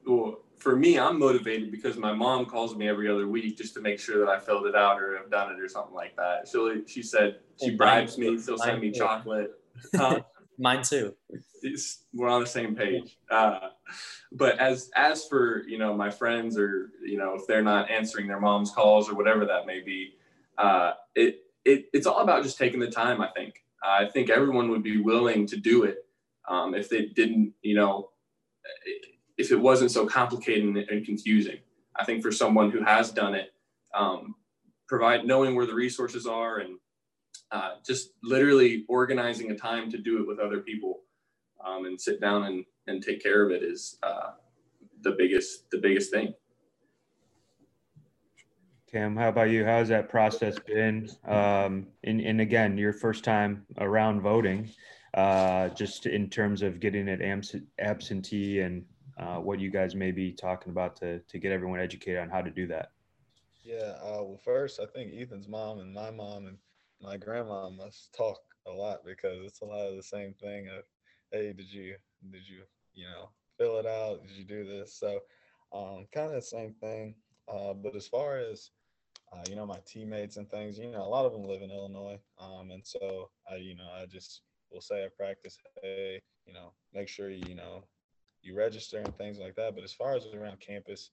well, 0.06 0.40
for 0.58 0.76
me, 0.76 0.98
I'm 0.98 1.18
motivated 1.18 1.72
because 1.72 1.96
my 1.96 2.12
mom 2.12 2.46
calls 2.46 2.76
me 2.76 2.88
every 2.88 3.10
other 3.10 3.26
week 3.26 3.58
just 3.58 3.74
to 3.74 3.80
make 3.80 3.98
sure 3.98 4.18
that 4.24 4.28
I 4.28 4.38
filled 4.38 4.66
it 4.66 4.76
out 4.76 5.00
or 5.00 5.16
have 5.16 5.30
done 5.30 5.52
it 5.52 5.60
or 5.60 5.68
something 5.68 5.94
like 5.94 6.16
that. 6.16 6.48
So 6.48 6.82
she 6.86 7.02
said 7.02 7.38
she 7.60 7.74
bribes 7.74 8.16
me, 8.16 8.40
she'll 8.40 8.58
send 8.58 8.80
me 8.80 8.92
chocolate. 8.92 9.52
Mine 10.62 10.82
too. 10.82 11.12
We're 12.14 12.28
on 12.28 12.40
the 12.40 12.46
same 12.46 12.76
page. 12.76 13.18
Uh, 13.28 13.70
but 14.30 14.60
as 14.60 14.90
as 14.94 15.26
for 15.26 15.64
you 15.66 15.76
know 15.76 15.92
my 15.92 16.08
friends 16.08 16.56
or 16.56 16.90
you 17.04 17.18
know 17.18 17.34
if 17.34 17.48
they're 17.48 17.64
not 17.64 17.90
answering 17.90 18.28
their 18.28 18.38
mom's 18.38 18.70
calls 18.70 19.10
or 19.10 19.16
whatever 19.16 19.44
that 19.44 19.66
may 19.66 19.80
be, 19.80 20.14
uh, 20.58 20.92
it 21.16 21.40
it 21.64 21.86
it's 21.92 22.06
all 22.06 22.20
about 22.20 22.44
just 22.44 22.58
taking 22.58 22.78
the 22.78 22.88
time. 22.88 23.20
I 23.20 23.28
think 23.34 23.64
I 23.82 24.06
think 24.06 24.30
everyone 24.30 24.70
would 24.70 24.84
be 24.84 24.98
willing 24.98 25.48
to 25.48 25.56
do 25.56 25.82
it 25.82 26.06
um, 26.48 26.76
if 26.76 26.88
they 26.88 27.06
didn't 27.06 27.54
you 27.62 27.74
know 27.74 28.10
if 29.36 29.50
it 29.50 29.58
wasn't 29.60 29.90
so 29.90 30.06
complicated 30.06 30.76
and, 30.76 31.04
confusing. 31.04 31.58
I 31.96 32.04
think 32.04 32.22
for 32.22 32.30
someone 32.30 32.70
who 32.70 32.84
has 32.84 33.10
done 33.10 33.34
it, 33.34 33.52
um, 33.94 34.36
provide 34.86 35.26
knowing 35.26 35.56
where 35.56 35.66
the 35.66 35.74
resources 35.74 36.24
are 36.24 36.58
and 36.58 36.78
uh, 37.52 37.72
just 37.86 38.12
literally 38.22 38.84
organizing 38.88 39.50
a 39.50 39.54
time 39.54 39.90
to 39.90 39.98
do 39.98 40.20
it 40.20 40.26
with 40.26 40.38
other 40.38 40.60
people 40.60 41.00
um, 41.64 41.84
and 41.84 42.00
sit 42.00 42.20
down 42.20 42.44
and, 42.44 42.64
and 42.86 43.02
take 43.02 43.22
care 43.22 43.44
of 43.44 43.52
it 43.52 43.62
is 43.62 43.98
uh, 44.02 44.30
the 45.02 45.12
biggest 45.12 45.70
the 45.70 45.78
biggest 45.78 46.10
thing. 46.10 46.32
Cam, 48.90 49.16
how 49.16 49.28
about 49.28 49.50
you? 49.50 49.64
How's 49.64 49.88
that 49.88 50.10
process 50.10 50.58
been? 50.58 51.08
Um, 51.26 51.86
and, 52.04 52.20
and 52.20 52.42
again, 52.42 52.76
your 52.76 52.92
first 52.92 53.24
time 53.24 53.64
around 53.78 54.20
voting, 54.20 54.68
uh, 55.14 55.70
just 55.70 56.04
in 56.04 56.28
terms 56.28 56.60
of 56.60 56.78
getting 56.78 57.08
it 57.08 57.22
absentee 57.78 58.60
and 58.60 58.84
uh, 59.18 59.36
what 59.36 59.60
you 59.60 59.70
guys 59.70 59.94
may 59.94 60.10
be 60.10 60.32
talking 60.32 60.72
about 60.72 60.96
to 60.96 61.20
to 61.20 61.38
get 61.38 61.52
everyone 61.52 61.80
educated 61.80 62.18
on 62.18 62.28
how 62.28 62.40
to 62.40 62.50
do 62.50 62.66
that. 62.66 62.90
Yeah, 63.62 63.94
uh, 64.02 64.22
well, 64.24 64.40
first 64.42 64.80
I 64.80 64.86
think 64.86 65.12
Ethan's 65.14 65.48
mom 65.48 65.78
and 65.80 65.94
my 65.94 66.10
mom 66.10 66.46
and 66.46 66.58
my 67.02 67.16
grandma 67.16 67.68
must 67.70 68.14
talk 68.16 68.38
a 68.66 68.70
lot 68.70 69.04
because 69.04 69.44
it's 69.44 69.60
a 69.60 69.64
lot 69.64 69.86
of 69.86 69.96
the 69.96 70.02
same 70.02 70.34
thing 70.34 70.68
of, 70.68 70.84
hey, 71.32 71.52
did 71.52 71.72
you 71.72 71.96
did 72.30 72.48
you 72.48 72.62
you 72.94 73.06
know 73.06 73.30
fill 73.58 73.78
it 73.78 73.86
out? 73.86 74.26
Did 74.26 74.36
you 74.36 74.44
do 74.44 74.64
this? 74.64 74.98
So 74.98 75.20
um, 75.72 76.06
kind 76.12 76.28
of 76.28 76.34
the 76.34 76.42
same 76.42 76.74
thing. 76.80 77.14
Uh, 77.52 77.74
but 77.74 77.96
as 77.96 78.06
far 78.06 78.38
as 78.38 78.70
uh, 79.32 79.42
you 79.48 79.56
know, 79.56 79.66
my 79.66 79.78
teammates 79.86 80.36
and 80.36 80.48
things, 80.50 80.78
you 80.78 80.90
know, 80.90 81.02
a 81.02 81.08
lot 81.08 81.24
of 81.24 81.32
them 81.32 81.44
live 81.44 81.62
in 81.62 81.70
Illinois, 81.70 82.18
um, 82.38 82.70
and 82.70 82.84
so 82.84 83.30
I, 83.50 83.56
you 83.56 83.74
know, 83.74 83.88
I 83.94 84.04
just 84.06 84.42
will 84.70 84.82
say 84.82 85.04
I 85.04 85.08
practice, 85.16 85.56
hey, 85.82 86.20
you 86.46 86.52
know, 86.52 86.72
make 86.92 87.08
sure 87.08 87.30
you, 87.30 87.54
know 87.54 87.84
you 88.42 88.54
register 88.54 88.98
and 88.98 89.16
things 89.16 89.38
like 89.38 89.54
that. 89.56 89.74
But 89.74 89.84
as 89.84 89.92
far 89.92 90.14
as 90.14 90.26
around 90.26 90.60
campus, 90.60 91.10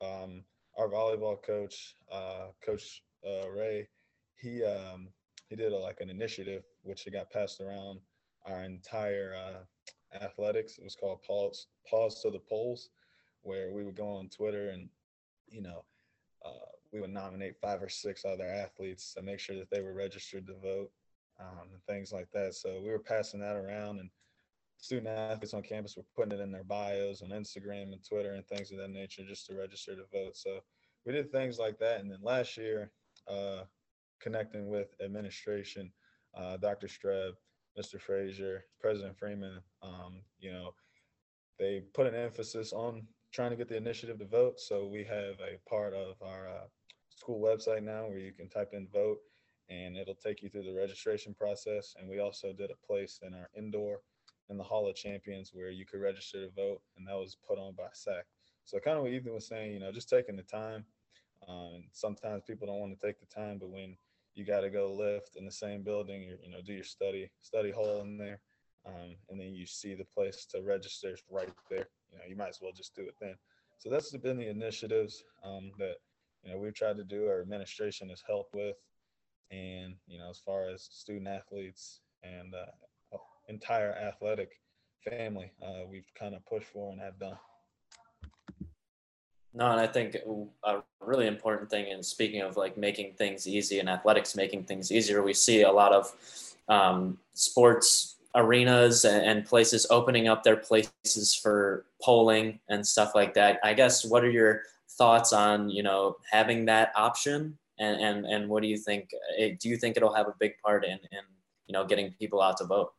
um, 0.00 0.42
our 0.76 0.88
volleyball 0.88 1.40
coach, 1.42 1.94
uh, 2.10 2.46
Coach 2.64 3.02
uh, 3.26 3.48
Ray, 3.50 3.88
he 4.36 4.64
um, 4.64 5.08
he 5.48 5.56
did 5.56 5.72
a, 5.72 5.78
like 5.78 6.00
an 6.00 6.10
initiative 6.10 6.64
which 6.82 7.02
he 7.02 7.10
got 7.10 7.30
passed 7.30 7.60
around 7.60 8.00
our 8.46 8.64
entire 8.64 9.34
uh, 9.34 10.24
athletics. 10.24 10.78
It 10.78 10.84
was 10.84 10.96
called 10.96 11.22
Pause 11.22 11.66
Pause 11.88 12.22
to 12.22 12.30
the 12.30 12.38
Polls, 12.38 12.90
where 13.42 13.70
we 13.70 13.84
would 13.84 13.96
go 13.96 14.08
on 14.08 14.28
Twitter 14.28 14.70
and 14.70 14.88
you 15.48 15.62
know 15.62 15.84
uh, 16.44 16.70
we 16.92 17.00
would 17.00 17.10
nominate 17.10 17.60
five 17.60 17.82
or 17.82 17.88
six 17.88 18.24
other 18.24 18.46
athletes 18.46 19.14
to 19.14 19.22
make 19.22 19.38
sure 19.38 19.56
that 19.56 19.70
they 19.70 19.80
were 19.80 19.94
registered 19.94 20.46
to 20.46 20.54
vote 20.54 20.90
um, 21.40 21.68
and 21.72 21.82
things 21.86 22.12
like 22.12 22.30
that. 22.32 22.54
So 22.54 22.80
we 22.82 22.90
were 22.90 22.98
passing 22.98 23.40
that 23.40 23.56
around 23.56 24.00
and 24.00 24.10
student 24.76 25.08
athletes 25.08 25.54
on 25.54 25.62
campus 25.62 25.96
were 25.96 26.04
putting 26.16 26.38
it 26.38 26.42
in 26.42 26.50
their 26.50 26.64
bios 26.64 27.22
on 27.22 27.28
Instagram 27.28 27.92
and 27.92 28.04
Twitter 28.04 28.32
and 28.32 28.46
things 28.46 28.72
of 28.72 28.78
that 28.78 28.90
nature 28.90 29.22
just 29.26 29.46
to 29.46 29.54
register 29.54 29.94
to 29.94 30.02
vote. 30.12 30.36
So 30.36 30.58
we 31.06 31.12
did 31.12 31.30
things 31.30 31.58
like 31.58 31.78
that. 31.78 32.00
And 32.00 32.10
then 32.10 32.18
last 32.20 32.56
year, 32.56 32.90
uh, 33.28 33.62
connecting 34.22 34.68
with 34.68 34.94
administration, 35.04 35.92
uh, 36.36 36.56
Dr. 36.56 36.86
Streb, 36.86 37.32
Mr. 37.78 38.00
Frazier, 38.00 38.64
President 38.80 39.18
Freeman, 39.18 39.60
um, 39.82 40.22
you 40.38 40.52
know, 40.52 40.74
they 41.58 41.82
put 41.94 42.06
an 42.06 42.14
emphasis 42.14 42.72
on 42.72 43.06
trying 43.32 43.50
to 43.50 43.56
get 43.56 43.68
the 43.68 43.76
initiative 43.76 44.18
to 44.18 44.26
vote. 44.26 44.60
So 44.60 44.86
we 44.86 45.04
have 45.04 45.36
a 45.40 45.58
part 45.68 45.94
of 45.94 46.16
our 46.22 46.48
uh, 46.48 46.66
school 47.08 47.40
website 47.40 47.82
now 47.82 48.06
where 48.06 48.18
you 48.18 48.32
can 48.32 48.48
type 48.48 48.70
in 48.72 48.88
vote 48.92 49.18
and 49.68 49.96
it'll 49.96 50.14
take 50.14 50.42
you 50.42 50.50
through 50.50 50.64
the 50.64 50.74
registration 50.74 51.34
process. 51.34 51.94
And 51.98 52.08
we 52.08 52.20
also 52.20 52.52
did 52.52 52.70
a 52.70 52.86
place 52.86 53.20
in 53.22 53.32
our 53.32 53.48
indoor 53.56 54.00
in 54.50 54.58
the 54.58 54.64
Hall 54.64 54.88
of 54.88 54.96
Champions 54.96 55.50
where 55.54 55.70
you 55.70 55.86
could 55.86 56.00
register 56.00 56.44
to 56.44 56.52
vote, 56.54 56.80
and 56.96 57.06
that 57.06 57.16
was 57.16 57.36
put 57.46 57.58
on 57.58 57.74
by 57.74 57.88
SAAC. 57.94 58.22
So 58.64 58.78
kind 58.78 58.96
of 58.96 59.04
what 59.04 59.12
Ethan 59.12 59.32
was 59.32 59.48
saying, 59.48 59.72
you 59.72 59.80
know, 59.80 59.92
just 59.92 60.08
taking 60.08 60.36
the 60.36 60.42
time. 60.42 60.84
Um, 61.48 61.84
sometimes 61.92 62.42
people 62.46 62.66
don't 62.66 62.80
want 62.80 62.98
to 62.98 63.06
take 63.06 63.18
the 63.18 63.26
time, 63.26 63.58
but 63.58 63.70
when 63.70 63.96
you 64.34 64.44
got 64.44 64.60
to 64.60 64.70
go 64.70 64.92
lift 64.92 65.36
in 65.36 65.44
the 65.44 65.52
same 65.52 65.82
building, 65.82 66.22
you, 66.22 66.36
you 66.42 66.50
know, 66.50 66.60
do 66.64 66.72
your 66.72 66.84
study 66.84 67.30
study 67.40 67.70
hall 67.70 68.00
in 68.00 68.16
there, 68.16 68.40
um, 68.86 69.16
and 69.28 69.40
then 69.40 69.54
you 69.54 69.66
see 69.66 69.94
the 69.94 70.04
place 70.04 70.46
to 70.50 70.62
register 70.62 71.16
right 71.30 71.52
there. 71.70 71.88
You 72.10 72.18
know, 72.18 72.24
you 72.28 72.36
might 72.36 72.48
as 72.48 72.58
well 72.60 72.72
just 72.74 72.94
do 72.94 73.02
it 73.02 73.14
then. 73.20 73.34
So 73.78 73.90
that's 73.90 74.16
been 74.16 74.38
the 74.38 74.48
initiatives 74.48 75.24
um, 75.44 75.72
that 75.78 75.96
you 76.42 76.50
know 76.50 76.58
we've 76.58 76.74
tried 76.74 76.96
to 76.96 77.04
do. 77.04 77.26
Our 77.26 77.40
administration 77.40 78.08
has 78.10 78.22
helped 78.26 78.54
with, 78.54 78.76
and 79.50 79.94
you 80.06 80.18
know, 80.18 80.30
as 80.30 80.38
far 80.38 80.68
as 80.68 80.88
student 80.90 81.28
athletes 81.28 82.00
and 82.22 82.54
uh, 82.54 83.18
entire 83.48 83.92
athletic 83.92 84.50
family 85.04 85.50
uh, 85.62 85.84
we've 85.90 86.10
kind 86.18 86.34
of 86.34 86.44
pushed 86.46 86.68
for 86.68 86.92
and 86.92 87.00
have 87.00 87.18
done. 87.18 87.36
No, 89.54 89.70
and 89.70 89.80
I 89.80 89.86
think 89.86 90.16
a 90.64 90.80
really 91.00 91.26
important 91.26 91.68
thing 91.68 91.88
in 91.88 92.02
speaking 92.02 92.40
of 92.40 92.56
like 92.56 92.76
making 92.78 93.14
things 93.14 93.46
easy 93.46 93.80
and 93.80 93.88
athletics 93.88 94.34
making 94.34 94.64
things 94.64 94.90
easier, 94.90 95.22
we 95.22 95.34
see 95.34 95.62
a 95.62 95.70
lot 95.70 95.92
of 95.92 96.10
um, 96.68 97.18
sports 97.34 98.16
arenas 98.34 99.04
and 99.04 99.44
places 99.44 99.86
opening 99.90 100.26
up 100.26 100.42
their 100.42 100.56
places 100.56 101.34
for 101.34 101.84
polling 102.00 102.60
and 102.70 102.86
stuff 102.86 103.14
like 103.14 103.34
that. 103.34 103.60
I 103.62 103.74
guess 103.74 104.04
what 104.04 104.24
are 104.24 104.30
your 104.30 104.62
thoughts 104.88 105.32
on 105.32 105.68
you 105.70 105.82
know 105.82 106.16
having 106.30 106.66
that 106.66 106.92
option 106.96 107.58
and 107.78 108.00
and 108.00 108.26
and 108.26 108.48
what 108.48 108.62
do 108.62 108.68
you 108.68 108.78
think? 108.78 109.10
Eh, 109.38 109.54
do 109.60 109.68
you 109.68 109.76
think 109.76 109.96
it'll 109.96 110.14
have 110.14 110.28
a 110.28 110.34
big 110.38 110.52
part 110.64 110.84
in 110.84 110.92
in 110.92 111.24
you 111.66 111.72
know 111.72 111.84
getting 111.84 112.12
people 112.12 112.40
out 112.40 112.56
to 112.58 112.64
vote? 112.64 112.92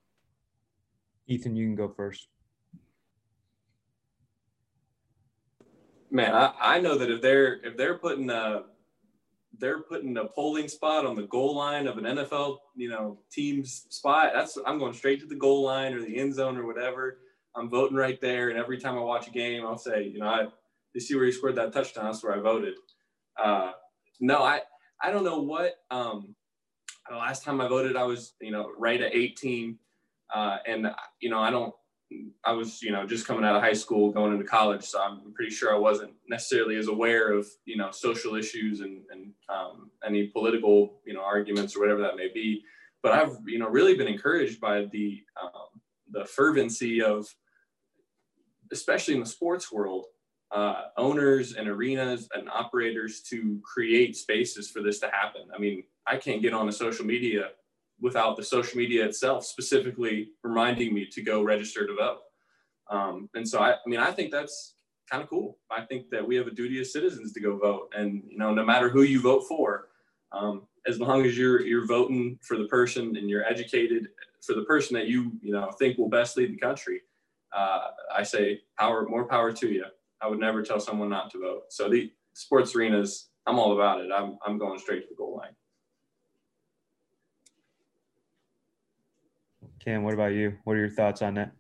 Ethan, 1.28 1.56
you 1.56 1.66
can 1.66 1.76
go 1.76 1.88
first. 1.88 2.28
Man, 6.14 6.36
I, 6.36 6.54
I 6.62 6.80
know 6.80 6.96
that 6.96 7.10
if 7.10 7.24
they're 7.24 7.56
if 7.66 7.76
they're 7.76 7.98
putting 7.98 8.30
a 8.30 8.66
they're 9.58 9.82
putting 9.82 10.16
a 10.18 10.26
polling 10.26 10.68
spot 10.68 11.08
on 11.08 11.16
the 11.16 11.24
goal 11.24 11.56
line 11.56 11.88
of 11.88 11.98
an 11.98 12.04
NFL, 12.04 12.58
you 12.76 12.88
know, 12.88 13.18
team's 13.32 13.88
spot. 13.90 14.30
That's 14.32 14.56
I'm 14.68 14.78
going 14.78 14.94
straight 14.94 15.20
to 15.22 15.26
the 15.26 15.36
goal 15.36 15.64
line 15.64 15.92
or 15.94 16.02
the 16.02 16.20
end 16.20 16.36
zone 16.36 16.56
or 16.56 16.68
whatever. 16.68 17.18
I'm 17.56 17.68
voting 17.68 17.98
right 17.98 18.22
there, 18.22 18.50
and 18.50 18.60
every 18.60 18.80
time 18.80 18.96
I 18.96 19.02
watch 19.02 19.28
a 19.28 19.32
game, 19.32 19.66
I'll 19.66 19.76
say, 19.76 20.04
you 20.04 20.20
know, 20.20 20.28
I 20.28 20.46
you 20.94 21.02
see 21.02 21.16
where 21.16 21.26
he 21.26 21.32
scored 21.32 21.56
that 21.56 21.74
touchdown. 21.74 22.06
That's 22.06 22.24
where 22.24 22.38
I 22.38 22.40
voted. 22.42 22.76
Uh, 23.44 23.72
no, 24.20 24.44
I 24.44 24.62
I 25.02 25.10
don't 25.10 25.24
know 25.24 25.40
what. 25.40 25.78
Um, 25.90 26.36
the 27.10 27.16
last 27.16 27.44
time 27.44 27.60
I 27.60 27.68
voted, 27.68 27.96
I 27.96 28.04
was 28.04 28.36
you 28.40 28.52
know 28.52 28.72
right 28.78 29.02
at 29.02 29.16
18. 29.16 29.80
Uh, 30.32 30.58
and 30.68 30.92
you 31.20 31.32
know, 31.32 31.40
I 31.40 31.50
don't. 31.50 31.74
I 32.46 32.52
was, 32.52 32.82
you 32.82 32.92
know, 32.92 33.06
just 33.08 33.26
coming 33.28 33.46
out 33.46 33.56
of 33.56 33.62
high 33.62 33.80
school, 33.84 34.12
going 34.12 34.34
into 34.34 34.46
college, 34.46 34.84
so 34.84 35.02
I'm 35.02 35.34
pretty 35.34 35.54
sure 35.54 35.74
I 35.74 35.78
wasn't 35.78 36.14
necessarily 36.28 36.76
as 36.78 36.88
aware 36.88 37.32
of, 37.32 37.48
you 37.66 37.78
know, 37.78 37.92
social 37.92 38.36
issues 38.36 38.82
and 38.82 39.02
and 39.12 39.32
um, 39.50 39.92
any 40.06 40.28
political, 40.28 40.76
you 41.06 41.14
know, 41.14 41.24
arguments 41.24 41.76
or 41.76 41.80
whatever 41.82 42.02
that 42.02 42.16
may 42.18 42.30
be. 42.34 42.64
but 43.04 43.12
I've 43.12 43.38
you 43.46 43.60
know 43.60 43.70
really 43.70 43.96
been 43.96 44.08
encouraged 44.08 44.60
by 44.60 44.86
the 44.92 45.22
um, 45.42 45.82
the 46.10 46.26
fervency 46.26 47.02
of, 47.02 47.28
especially 48.72 49.14
in 49.14 49.20
the 49.20 49.26
sports 49.26 49.72
world, 49.72 50.06
uh, 50.52 50.84
owners 50.98 51.54
and 51.54 51.68
arenas 51.68 52.30
and 52.34 52.50
operators 52.50 53.22
to 53.30 53.60
create 53.64 54.16
spaces 54.16 54.70
for 54.72 54.82
this 54.82 55.00
to 55.00 55.10
happen. 55.12 55.44
I 55.54 55.60
mean, 55.60 55.84
I 56.08 56.18
can't 56.18 56.42
get 56.42 56.54
on 56.54 56.70
a 56.70 56.72
social 56.72 57.06
media 57.06 57.50
without 58.04 58.36
the 58.36 58.44
social 58.44 58.78
media 58.78 59.06
itself 59.06 59.46
specifically 59.46 60.32
reminding 60.44 60.94
me 60.94 61.08
to 61.10 61.22
go 61.24 61.42
register 61.42 61.88
to 61.88 61.96
vote. 61.96 62.20
Um, 62.90 63.30
and 63.34 63.48
so 63.48 63.60
I, 63.60 63.72
I 63.72 63.88
mean, 63.88 64.02
I 64.02 64.12
think 64.12 64.30
that's 64.30 64.76
kind 65.10 65.24
of 65.24 65.30
cool. 65.30 65.58
I 65.72 65.86
think 65.86 66.10
that 66.12 66.28
we 66.28 66.36
have 66.36 66.46
a 66.46 66.52
duty 66.52 66.82
as 66.82 66.92
citizens 66.92 67.32
to 67.32 67.40
go 67.40 67.58
vote, 67.58 67.94
and 67.98 68.22
you 68.28 68.38
know, 68.38 68.54
no 68.54 68.66
matter 68.66 68.90
who 68.90 69.04
you 69.04 69.22
vote 69.22 69.46
for, 69.48 69.88
um, 70.34 70.68
as 70.86 71.00
long 71.00 71.26
as 71.26 71.38
you're 71.38 71.62
you're 71.62 71.88
voting 71.88 72.38
for 72.42 72.58
the 72.58 72.66
person 72.66 73.16
and 73.16 73.30
you're 73.30 73.46
educated 73.46 74.10
for 74.46 74.54
the 74.54 74.66
person 74.66 74.94
that 74.96 75.08
you 75.08 75.32
you 75.42 75.54
know 75.54 75.72
think 75.80 75.98
will 75.98 76.10
best 76.10 76.36
lead 76.36 76.52
the 76.52 76.58
country, 76.58 77.02
uh, 77.56 77.88
I 78.14 78.24
say 78.24 78.62
power 78.78 79.08
more 79.08 79.26
power 79.26 79.54
to 79.54 79.68
you. 79.70 79.86
I 80.22 80.28
would 80.28 80.40
never 80.40 80.62
tell 80.62 80.82
someone 80.82 81.10
not 81.10 81.32
to 81.32 81.40
vote. 81.40 81.64
So 81.70 81.90
the 81.90 82.12
sports 82.34 82.76
arenas, 82.76 83.30
I'm 83.48 83.60
all 83.60 83.72
about 83.74 84.02
it. 84.02 84.12
I'm 84.14 84.38
I'm 84.46 84.58
going 84.58 84.78
straight 84.78 85.04
to 85.04 85.08
the 85.10 85.16
goal 85.16 85.38
line. 85.38 85.56
Cam, 89.84 90.04
what 90.04 90.14
about 90.14 90.34
you? 90.34 90.58
What 90.64 90.78
are 90.78 90.80
your 90.80 90.90
thoughts 90.90 91.22
on 91.22 91.34
that? 91.34 91.52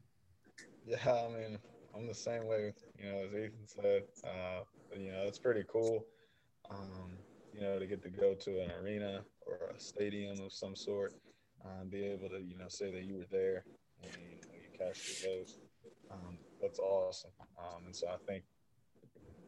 Yeah, 0.85 0.97
I 1.11 1.27
mean, 1.27 1.59
I'm 1.93 2.07
the 2.07 2.13
same 2.13 2.47
way. 2.47 2.73
You 2.97 3.11
know, 3.11 3.17
as 3.25 3.33
Ethan 3.33 3.67
said, 3.67 4.03
uh, 4.23 4.61
you 4.97 5.11
know, 5.11 5.23
it's 5.23 5.39
pretty 5.39 5.63
cool. 5.69 6.05
Um, 6.69 7.17
you 7.53 7.59
know, 7.59 7.77
to 7.79 7.85
get 7.85 8.01
to 8.03 8.09
go 8.09 8.33
to 8.33 8.61
an 8.61 8.71
arena 8.81 9.25
or 9.45 9.71
a 9.75 9.79
stadium 9.79 10.39
of 10.39 10.53
some 10.53 10.73
sort, 10.73 11.13
um, 11.65 11.89
be 11.89 12.05
able 12.05 12.29
to, 12.29 12.39
you 12.39 12.57
know, 12.57 12.67
say 12.69 12.91
that 12.91 13.03
you 13.03 13.17
were 13.17 13.27
there 13.29 13.65
and 14.01 14.13
you, 14.13 14.37
know, 14.79 14.85
you 14.85 14.85
your 14.85 15.37
votes. 15.37 15.57
Um, 16.09 16.37
that's 16.61 16.79
awesome. 16.79 17.31
Um, 17.59 17.85
and 17.85 17.95
so 17.95 18.07
I 18.07 18.17
think 18.25 18.45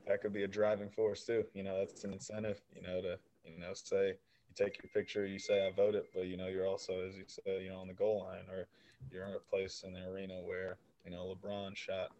that 0.05 0.21
could 0.21 0.33
be 0.33 0.43
a 0.43 0.47
driving 0.47 0.89
force 0.89 1.23
too. 1.23 1.45
You 1.53 1.63
know, 1.63 1.79
that's 1.79 2.03
an 2.03 2.11
incentive, 2.11 2.61
you 2.75 2.81
know, 2.81 3.01
to, 3.01 3.17
you 3.45 3.59
know, 3.59 3.71
say 3.73 4.15
take 4.55 4.77
your 4.81 4.89
picture, 4.93 5.25
you 5.25 5.39
say 5.39 5.67
I 5.67 5.71
voted, 5.71 6.03
but 6.13 6.27
you 6.27 6.37
know, 6.37 6.47
you're 6.47 6.67
also, 6.67 7.07
as 7.07 7.15
you 7.15 7.23
said, 7.27 7.61
you 7.61 7.69
know, 7.69 7.79
on 7.79 7.87
the 7.87 7.93
goal 7.93 8.25
line 8.27 8.49
or 8.49 8.67
you're 9.11 9.25
in 9.25 9.33
a 9.33 9.39
place 9.39 9.83
in 9.85 9.93
the 9.93 10.07
arena 10.07 10.41
where, 10.43 10.77
you 11.03 11.11
know, 11.11 11.35
LeBron 11.35 11.75
shot 11.75 12.11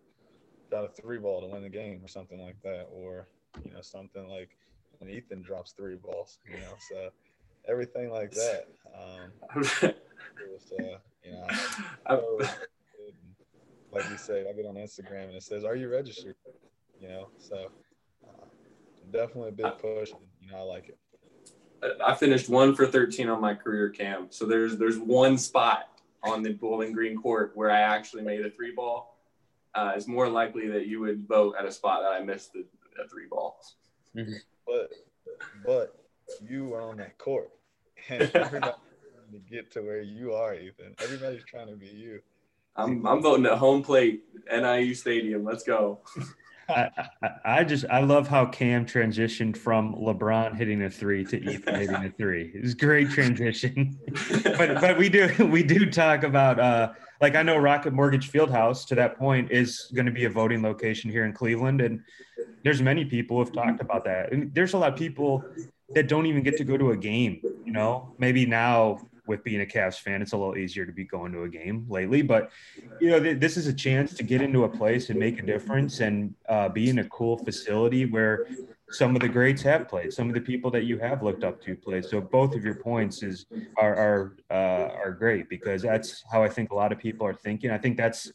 shot 0.70 0.86
a 0.86 0.90
three 0.90 1.18
ball 1.18 1.42
to 1.42 1.48
win 1.48 1.64
the 1.64 1.70
game 1.70 2.02
or 2.04 2.08
something 2.08 2.40
like 2.40 2.62
that. 2.64 2.88
Or, 2.92 3.28
you 3.64 3.72
know, 3.72 3.82
something 3.82 4.28
like 4.28 4.58
when 5.00 5.10
Ethan 5.10 5.42
drops 5.42 5.72
three 5.72 5.96
balls, 5.96 6.40
you 6.50 6.58
know, 6.58 6.74
so 6.90 7.10
everything 7.68 8.10
like 8.10 8.32
that. 8.32 8.68
Um, 8.94 9.32
was, 10.52 10.72
uh, 10.80 10.98
you 11.24 11.32
know, 11.34 11.48
like 13.92 14.10
you 14.10 14.18
say, 14.18 14.46
I 14.48 14.54
get 14.54 14.66
on 14.66 14.76
Instagram 14.76 15.26
and 15.26 15.36
it 15.36 15.44
says, 15.44 15.64
"Are 15.64 15.76
you 15.76 15.90
registered?" 15.90 16.36
You 17.00 17.08
know, 17.08 17.28
so 17.38 17.72
uh, 18.28 18.46
definitely 19.12 19.50
a 19.50 19.52
big 19.52 19.78
push. 19.80 20.12
And, 20.12 20.22
you 20.42 20.52
know, 20.52 20.58
I 20.58 20.62
like 20.62 20.90
it. 20.90 20.98
I 22.04 22.14
finished 22.16 22.50
one 22.50 22.76
for 22.76 22.88
13 22.88 23.30
on 23.30 23.42
my 23.42 23.54
career 23.54 23.90
cam. 23.90 24.28
So 24.30 24.46
there's 24.46 24.78
there's 24.78 24.98
one 24.98 25.38
spot 25.38 25.90
on 26.24 26.44
the 26.44 26.54
Bowling 26.54 26.92
Green 26.92 27.18
court 27.18 27.52
where 27.56 27.70
I 27.70 27.82
actually 27.82 28.24
made 28.24 28.46
a 28.46 28.50
three 28.50 28.74
ball. 28.74 29.18
Uh, 29.74 29.94
it's 29.96 30.08
more 30.08 30.30
likely 30.30 30.68
that 30.70 30.88
you 30.88 31.00
would 31.02 31.28
vote 31.28 31.56
at 31.60 31.66
a 31.66 31.72
spot 31.72 32.02
that 32.02 32.12
I 32.12 32.24
missed 32.24 32.54
the, 32.54 32.66
the 32.98 33.08
three 33.10 33.28
balls. 33.30 33.76
Mm-hmm. 34.16 34.34
But 34.66 34.92
but 35.66 35.96
you 36.48 36.66
were 36.66 36.82
on 36.82 36.98
that 36.98 37.18
court, 37.18 37.52
and 38.10 38.22
everybody's 38.22 38.62
trying 38.62 39.32
to 39.34 39.40
get 39.50 39.72
to 39.72 39.82
where 39.82 40.02
you 40.02 40.34
are, 40.34 40.56
Ethan. 40.56 40.96
Everybody's 41.00 41.44
trying 41.44 41.68
to 41.68 41.76
be 41.76 41.88
you. 41.88 42.22
I'm 42.76 43.06
I'm 43.06 43.22
voting 43.22 43.46
at 43.46 43.58
home 43.58 43.84
plate, 43.84 44.24
NIU 44.52 44.94
Stadium. 44.94 45.44
Let's 45.44 45.64
go. 45.64 46.00
I, 46.68 46.90
I, 47.22 47.30
I, 47.46 47.64
just 47.64 47.86
I 47.90 48.02
love 48.02 48.28
how 48.28 48.46
Cam 48.46 48.86
transitioned 48.86 49.56
from 49.56 49.94
LeBron 49.96 50.56
hitting 50.56 50.84
a 50.84 50.90
three 50.90 51.24
to 51.26 51.38
Ethan 51.38 51.76
hitting 51.76 51.96
a 51.96 52.10
three. 52.10 52.52
It 52.54 52.62
was 52.62 52.74
great 52.74 53.10
transition. 53.10 53.98
but 54.44 54.82
but 54.82 54.98
we 54.98 55.10
do 55.10 55.30
we 55.52 55.64
do 55.64 55.90
talk 55.90 56.24
about 56.24 56.60
uh 56.60 56.94
like 57.22 57.36
I 57.36 57.44
know 57.44 57.58
Rocket 57.58 57.94
Mortgage 57.94 58.32
Fieldhouse 58.32 58.86
to 58.88 58.96
that 58.96 59.18
point 59.18 59.52
is 59.52 59.92
going 59.94 60.06
to 60.06 60.12
be 60.12 60.26
a 60.26 60.30
voting 60.30 60.62
location 60.62 61.10
here 61.12 61.26
in 61.26 61.34
Cleveland, 61.34 61.82
and 61.82 62.02
there's 62.64 62.82
many 62.82 63.06
people 63.06 63.40
have 63.40 63.54
talked 63.54 63.82
about 63.82 64.04
that. 64.06 64.32
And 64.32 64.54
there's 64.54 64.74
a 64.74 64.78
lot 64.78 64.94
of 64.94 65.00
people 65.00 65.44
that 65.94 66.08
don't 66.08 66.26
even 66.26 66.44
get 66.44 66.58
to 66.58 66.64
go 66.64 66.78
to 66.78 66.92
a 66.92 66.98
game. 66.98 67.42
You 67.64 67.72
know, 67.72 68.14
maybe 68.18 68.46
now 68.46 69.08
with 69.28 69.44
being 69.44 69.62
a 69.62 69.66
Cavs 69.66 70.00
fan, 70.00 70.22
it's 70.22 70.34
a 70.34 70.38
little 70.38 70.58
easier 70.58 70.86
to 70.86 70.92
be 70.92 71.06
going 71.06 71.32
to 71.34 71.44
a 71.44 71.50
game 71.50 71.86
lately. 71.90 72.22
But 72.22 72.52
you 73.00 73.10
know, 73.10 73.20
th- 73.20 73.40
this 73.40 73.58
is 73.58 73.68
a 73.68 73.74
chance 73.74 74.14
to 74.16 74.24
get 74.24 74.42
into 74.42 74.64
a 74.64 74.70
place 74.70 75.10
and 75.10 75.20
make 75.20 75.40
a 75.40 75.44
difference 75.44 76.00
and 76.00 76.34
uh, 76.48 76.70
be 76.70 76.90
in 76.90 77.00
a 77.00 77.06
cool 77.06 77.38
facility 77.38 78.06
where 78.06 78.46
some 78.90 79.16
of 79.16 79.22
the 79.22 79.28
greats 79.28 79.62
have 79.64 79.88
played, 79.90 80.14
some 80.14 80.30
of 80.30 80.34
the 80.36 80.42
people 80.42 80.72
that 80.72 80.86
you 80.86 80.98
have 81.00 81.22
looked 81.22 81.44
up 81.44 81.62
to 81.62 81.76
play. 81.76 82.02
So 82.02 82.22
both 82.22 82.56
of 82.56 82.64
your 82.64 82.76
points 82.76 83.24
is 83.24 83.46
are 83.78 83.96
are 83.96 84.38
uh, 84.50 84.90
are 85.04 85.12
great 85.12 85.50
because 85.50 85.82
that's 85.82 86.24
how 86.32 86.44
I 86.44 86.50
think 86.50 86.72
a 86.72 86.76
lot 86.76 86.92
of 86.92 87.00
people 87.00 87.28
are 87.28 87.34
thinking. 87.34 87.72
I 87.72 87.78
think 87.78 87.98
that's 87.98 88.32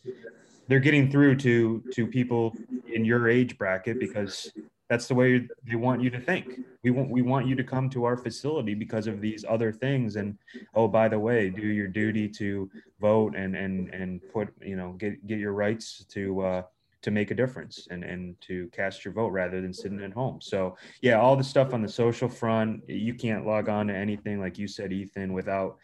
they're 0.69 0.81
getting 0.81 1.11
through 1.11 1.37
to 1.37 1.85
to 1.93 2.07
people 2.07 2.59
in 2.93 3.05
your 3.05 3.29
age 3.29 3.59
bracket 3.59 3.99
because 3.99 4.53
that's 4.91 5.07
the 5.07 5.15
way 5.15 5.49
they 5.65 5.77
want 5.77 6.03
you 6.03 6.11
to 6.11 6.21
think. 6.21 6.59
We 6.83 6.91
want 6.91 7.11
we 7.11 7.23
want 7.23 7.47
you 7.47 7.55
to 7.55 7.63
come 7.63 7.89
to 7.91 8.05
our 8.05 8.17
facility 8.17 8.75
because 8.75 9.07
of 9.07 9.21
these 9.21 9.45
other 9.49 9.71
things. 9.71 10.17
And 10.17 10.37
oh, 10.75 10.89
by 10.89 11.09
the 11.09 11.19
way, 11.19 11.49
do 11.49 11.63
your 11.63 11.87
duty 11.87 12.29
to 12.31 12.69
vote 13.01 13.37
and 13.37 13.55
and 13.55 13.89
and 13.95 14.21
put 14.33 14.49
you 14.61 14.75
know 14.75 14.95
get 14.99 15.25
get 15.29 15.39
your 15.39 15.53
rights 15.53 16.05
to 16.11 16.41
uh, 16.41 16.63
to 17.03 17.13
make 17.13 17.31
a 17.31 17.37
difference 17.37 17.87
and 17.93 18.03
and 18.03 18.35
to 18.41 18.69
cast 18.73 19.05
your 19.05 19.15
vote 19.15 19.29
rather 19.29 19.61
than 19.61 19.73
sitting 19.73 20.03
at 20.03 20.13
home. 20.13 20.41
So 20.41 20.77
yeah, 21.03 21.21
all 21.21 21.37
the 21.37 21.45
stuff 21.45 21.73
on 21.73 21.83
the 21.83 21.89
social 21.89 22.29
front, 22.29 22.83
you 22.89 23.15
can't 23.15 23.47
log 23.47 23.69
on 23.69 23.87
to 23.87 23.95
anything 23.95 24.41
like 24.41 24.59
you 24.59 24.67
said, 24.67 24.93
Ethan, 24.93 25.33
without 25.33 25.79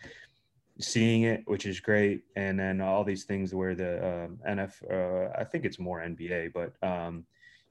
seeing 0.80 1.22
it, 1.22 1.42
which 1.46 1.64
is 1.64 1.78
great. 1.78 2.24
And 2.34 2.58
then 2.58 2.80
all 2.80 3.04
these 3.04 3.22
things 3.22 3.54
where 3.54 3.76
the 3.76 4.24
um, 4.24 4.38
NF, 4.48 4.72
uh, 4.90 5.32
I 5.38 5.44
think 5.44 5.64
it's 5.64 5.78
more 5.78 6.00
NBA, 6.00 6.52
but 6.52 6.74
um, 6.82 7.24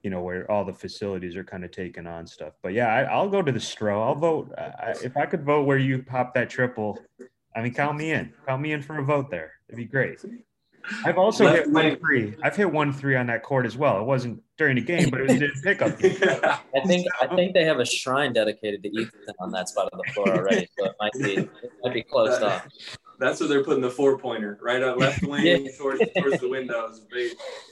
you 0.06 0.10
know, 0.10 0.22
where 0.22 0.48
all 0.48 0.64
the 0.64 0.72
facilities 0.72 1.34
are 1.34 1.42
kind 1.42 1.64
of 1.64 1.72
taking 1.72 2.06
on 2.06 2.28
stuff. 2.28 2.52
But 2.62 2.74
yeah, 2.74 3.08
I, 3.10 3.20
will 3.20 3.28
go 3.28 3.42
to 3.42 3.50
the 3.50 3.58
Stroh. 3.58 4.06
I'll 4.06 4.14
vote. 4.14 4.52
I, 4.56 4.94
if 5.02 5.16
I 5.16 5.26
could 5.26 5.44
vote 5.44 5.66
where 5.66 5.78
you 5.78 6.00
pop 6.00 6.32
that 6.34 6.48
triple, 6.48 7.00
I 7.56 7.60
mean, 7.60 7.74
count 7.74 7.98
me 7.98 8.12
in. 8.12 8.32
Count 8.46 8.62
me 8.62 8.70
in 8.70 8.82
for 8.82 8.98
a 8.98 9.04
vote 9.04 9.32
there. 9.32 9.54
It'd 9.68 9.78
be 9.78 9.84
great. 9.84 10.24
I've 11.04 11.18
also 11.18 11.48
hit 11.48 11.68
one 11.68 11.96
three. 11.96 12.36
I've 12.44 12.54
hit 12.54 12.70
one 12.70 12.92
three 12.92 13.16
on 13.16 13.26
that 13.26 13.42
court 13.42 13.66
as 13.66 13.76
well. 13.76 13.98
It 14.00 14.04
wasn't 14.04 14.40
during 14.56 14.76
the 14.76 14.80
game, 14.80 15.10
but 15.10 15.22
it 15.22 15.28
was 15.28 15.42
a 15.42 15.60
pickup. 15.64 15.98
I 16.76 16.86
think 16.86 17.08
I 17.20 17.26
think 17.34 17.52
they 17.52 17.64
have 17.64 17.80
a 17.80 17.84
shrine 17.84 18.32
dedicated 18.32 18.84
to 18.84 18.88
Ethan 18.90 19.34
on 19.40 19.50
that 19.50 19.68
spot 19.68 19.88
of 19.92 20.00
the 20.06 20.12
floor 20.12 20.28
already, 20.36 20.68
so 20.78 20.84
it 20.84 20.94
might 21.00 21.12
be 21.14 21.34
it 21.38 21.50
might 21.82 21.94
be 21.94 22.04
closed 22.04 22.44
off. 22.44 22.64
That's 23.18 23.40
what 23.40 23.48
they're 23.48 23.64
putting 23.64 23.82
the 23.82 23.90
four 23.90 24.18
pointer 24.18 24.56
right 24.62 24.80
on 24.84 25.00
left 25.00 25.20
wing 25.26 25.66
yeah. 25.66 25.72
towards 25.76 26.00
towards 26.16 26.40
the 26.40 26.48
windows. 26.48 27.04
They 27.12 27.30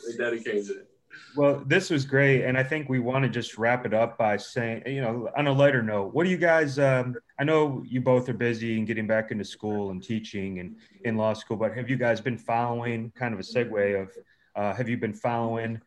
they 0.09 0.17
dedicated 0.17 0.71
it. 0.71 0.89
Well, 1.37 1.63
this 1.67 1.91
was 1.91 2.05
great, 2.05 2.45
and 2.45 2.57
I 2.57 2.63
think 2.63 2.89
we 2.89 3.01
want 3.01 3.25
to 3.25 3.29
just 3.29 3.59
wrap 3.59 3.85
it 3.85 3.93
up 3.93 4.17
by 4.17 4.37
saying, 4.37 4.83
you 4.87 5.01
know, 5.01 5.29
on 5.37 5.49
a 5.49 5.53
lighter 5.53 5.83
note, 5.83 6.15
what 6.15 6.25
do 6.25 6.31
you 6.31 6.37
guys? 6.37 6.79
Um, 6.79 7.17
I 7.41 7.45
know 7.45 7.83
you 7.87 8.01
both 8.01 8.29
are 8.29 8.35
busy 8.35 8.79
and 8.79 8.87
getting 8.87 9.07
back 9.07 9.33
into 9.33 9.45
school 9.45 9.91
and 9.91 10.03
teaching 10.03 10.61
and 10.61 10.77
in 11.05 11.17
law 11.17 11.33
school, 11.33 11.57
but 11.57 11.77
have 11.77 11.91
you 11.91 11.97
guys 11.97 12.21
been 12.21 12.39
following? 12.39 13.11
Kind 13.17 13.35
of 13.35 13.41
a 13.41 13.43
segue 13.43 14.03
of, 14.03 14.11
uh, 14.55 14.75
have 14.75 14.89
you 14.89 14.97
been 14.97 15.15
following 15.15 15.81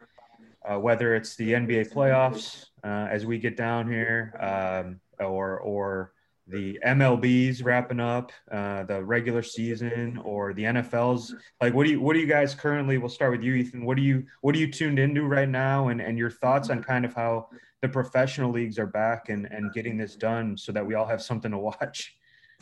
uh, 0.68 0.78
whether 0.78 1.16
it's 1.16 1.36
the 1.36 1.54
NBA 1.54 1.92
playoffs 1.92 2.66
uh, 2.84 3.08
as 3.10 3.26
we 3.26 3.38
get 3.38 3.56
down 3.56 3.90
here, 3.90 4.34
um, 4.40 5.00
or 5.26 5.60
or 5.60 6.14
the 6.50 6.80
MLB's 6.86 7.62
wrapping 7.62 8.00
up, 8.00 8.32
uh, 8.52 8.84
the 8.84 9.04
regular 9.04 9.42
season, 9.42 10.20
or 10.24 10.54
the 10.54 10.64
NFL's. 10.64 11.36
Like, 11.62 11.74
what 11.74 11.86
do 11.86 11.92
you 11.92 12.02
what 12.02 12.14
do 12.14 12.20
you 12.20 12.28
guys 12.28 12.56
currently? 12.56 12.98
We'll 12.98 13.10
start 13.10 13.32
with 13.32 13.44
you, 13.44 13.54
Ethan. 13.56 13.84
What 13.84 13.98
do 13.98 14.04
you 14.04 14.26
what 14.42 14.56
are 14.56 14.58
you 14.58 14.72
tuned 14.72 15.00
into 15.00 15.24
right 15.24 15.50
now, 15.50 15.90
and 15.90 16.02
and 16.02 16.18
your 16.18 16.30
thoughts 16.30 16.70
on 16.70 16.82
kind 16.84 17.04
of 17.06 17.14
how 17.14 17.50
the 17.82 17.90
professional 17.90 18.52
leagues 18.52 18.80
are 18.80 18.88
back 18.88 19.30
and 19.30 19.46
and 19.52 19.74
getting 19.74 19.98
this 19.98 20.16
done 20.16 20.58
so 20.58 20.72
that 20.72 20.86
we 20.86 20.94
all 20.94 21.06
have 21.06 21.22
something 21.22 21.52
to 21.52 21.58
watch. 21.58 22.16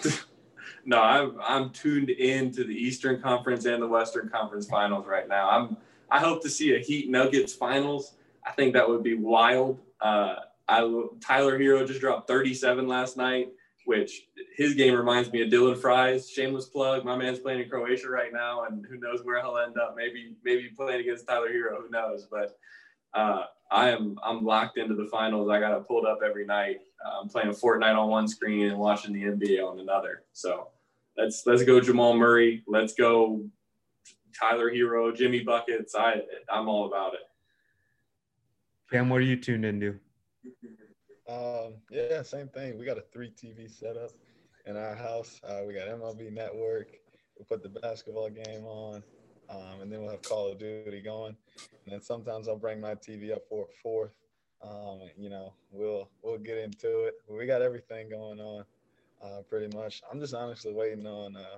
no, 0.86 1.02
I'm 1.02 1.40
I'm 1.42 1.70
tuned 1.70 2.10
in 2.10 2.52
to 2.54 2.64
the 2.64 2.76
Eastern 2.76 3.22
Conference 3.22 3.66
and 3.66 3.82
the 3.82 3.88
Western 3.88 4.30
Conference 4.30 4.68
Finals 4.68 5.06
right 5.06 5.28
now. 5.28 5.50
I'm 5.50 5.78
I 6.10 6.20
hope 6.20 6.42
to 6.44 6.50
see 6.50 6.76
a 6.76 6.80
Heat 6.80 7.10
Nuggets 7.10 7.54
Finals. 7.54 8.14
I 8.46 8.52
think 8.52 8.74
that 8.74 8.88
would 8.88 9.04
be 9.04 9.16
wild. 9.16 9.80
Uh, 10.02 10.36
I 10.68 10.80
Tyler 11.22 11.60
Herro 11.60 11.86
just 11.86 12.00
dropped 12.00 12.28
37 12.28 12.88
last 12.88 13.18
night 13.18 13.50
which 13.86 14.28
his 14.56 14.74
game 14.74 14.96
reminds 14.96 15.32
me 15.32 15.42
of 15.42 15.50
Dylan 15.50 15.78
Frye's 15.78 16.30
shameless 16.30 16.66
plug. 16.66 17.06
My 17.06 17.16
man's 17.16 17.40
playing 17.40 17.62
in 17.62 17.70
Croatia 17.70 18.10
right 18.10 18.34
now, 18.34 18.66
and 18.66 18.86
who 18.86 18.98
knows 18.98 19.24
where 19.24 19.42
he'll 19.42 19.58
end 19.58 19.78
up? 19.78 19.96
Maybe 19.96 20.36
maybe 20.44 20.70
playing 20.76 21.02
against 21.02 21.28
Tyler 21.28 21.50
Herro. 21.50 21.82
Who 21.82 21.90
knows? 21.90 22.28
But 22.30 22.58
uh, 23.14 23.46
I 23.72 23.90
am 23.90 24.18
I'm 24.24 24.44
locked 24.44 24.78
into 24.78 24.96
the 24.96 25.06
finals. 25.06 25.50
I 25.50 25.60
got 25.60 25.78
it 25.78 25.88
pulled 25.88 26.06
up 26.06 26.20
every 26.26 26.46
night. 26.46 26.82
Uh, 27.06 27.22
I'm 27.22 27.30
playing 27.30 27.50
Fortnite 27.50 27.98
on 27.98 28.10
one 28.10 28.28
screen 28.28 28.68
and 28.68 28.78
watching 28.78 29.14
the 29.14 29.24
NBA 29.24 29.64
on 29.64 29.80
another. 29.80 30.24
So 30.34 30.70
let's 31.18 31.44
let's 31.46 31.64
go 31.64 31.80
Jamal 31.80 32.16
Murray. 32.16 32.64
Let's 32.68 32.94
go 32.94 33.46
Tyler 34.40 34.72
Herro, 34.72 35.16
Jimmy 35.16 35.42
buckets. 35.42 35.96
I 35.96 36.22
I'm 36.52 36.68
all 36.68 36.88
about 36.88 37.14
it. 37.14 37.22
Cam, 38.92 39.10
what 39.10 39.18
are 39.18 39.26
you 39.26 39.36
tuned 39.36 39.66
into? 39.66 40.00
Um, 41.28 41.76
yeah, 41.90 42.22
same 42.22 42.48
thing. 42.50 42.78
We 42.78 42.86
got 42.86 42.98
a 42.98 43.04
three 43.14 43.32
TV 43.32 43.70
setup 43.70 44.12
in 44.66 44.78
our 44.78 44.96
house. 44.96 45.42
Uh, 45.44 45.62
we 45.66 45.74
got 45.74 45.88
MLB 45.88 46.32
Network. 46.32 46.90
We 47.38 47.46
put 47.46 47.64
the 47.64 47.70
basketball 47.70 48.30
game 48.30 48.64
on, 48.66 49.04
um, 49.50 49.82
and 49.82 49.92
then 49.92 50.02
we'll 50.02 50.12
have 50.12 50.22
Call 50.22 50.52
of 50.52 50.60
Duty 50.60 51.02
going. 51.02 51.36
And 51.86 51.94
then 51.94 52.02
sometimes 52.02 52.48
I'll 52.48 52.58
bring 52.58 52.80
my 52.80 52.96
TV 52.96 53.32
up 53.34 53.42
for 53.50 53.64
a 53.64 53.74
fourth. 53.82 54.14
Um, 54.64 55.02
you 55.18 55.30
know, 55.30 55.54
we'll 55.72 56.10
we'll 56.22 56.38
get 56.38 56.58
into 56.58 57.06
it. 57.06 57.16
We 57.30 57.46
got 57.46 57.62
everything 57.62 58.10
going 58.10 58.40
on, 58.40 58.64
uh, 59.24 59.42
pretty 59.50 59.76
much. 59.76 60.02
I'm 60.12 60.20
just 60.20 60.34
honestly 60.34 60.74
waiting 60.74 61.06
on 61.06 61.36
uh, 61.36 61.58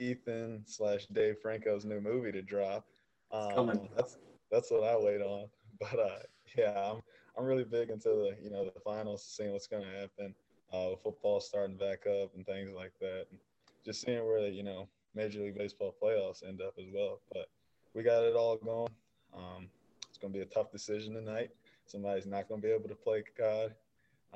Ethan 0.00 0.62
slash 0.66 1.06
Dave 1.06 1.36
Franco's 1.40 1.84
new 1.84 2.00
movie 2.00 2.32
to 2.32 2.42
drop. 2.42 2.86
Um, 3.32 3.88
that's 3.96 4.18
that's 4.50 4.70
what 4.70 4.84
I 4.84 4.96
wait 4.98 5.20
on. 5.20 5.48
But 5.78 5.98
uh, 5.98 6.18
yeah, 6.56 6.92
I'm 6.92 7.02
I'm 7.38 7.44
really 7.44 7.64
big 7.64 7.90
into 7.90 8.08
the 8.08 8.36
you 8.42 8.50
know 8.50 8.64
the 8.64 8.80
finals, 8.80 9.24
seeing 9.24 9.52
what's 9.52 9.66
going 9.66 9.84
to 9.84 10.00
happen. 10.00 10.34
Uh, 10.72 10.96
football 10.96 11.40
starting 11.40 11.76
back 11.76 12.06
up 12.06 12.34
and 12.34 12.44
things 12.44 12.70
like 12.74 12.92
that, 13.00 13.26
and 13.30 13.38
just 13.84 14.00
seeing 14.00 14.24
where 14.24 14.42
the, 14.42 14.50
you 14.50 14.62
know 14.62 14.88
Major 15.14 15.40
League 15.40 15.56
Baseball 15.56 15.94
playoffs 16.02 16.46
end 16.46 16.60
up 16.60 16.74
as 16.78 16.86
well. 16.92 17.20
But 17.32 17.48
we 17.94 18.02
got 18.02 18.22
it 18.22 18.36
all 18.36 18.56
going. 18.56 18.92
Um, 19.34 19.68
it's 20.08 20.18
going 20.18 20.32
to 20.32 20.38
be 20.38 20.42
a 20.42 20.46
tough 20.46 20.70
decision 20.70 21.14
tonight. 21.14 21.50
Somebody's 21.86 22.26
not 22.26 22.48
going 22.48 22.60
to 22.60 22.66
be 22.66 22.72
able 22.72 22.88
to 22.88 22.94
play 22.94 23.22
God. 23.36 23.74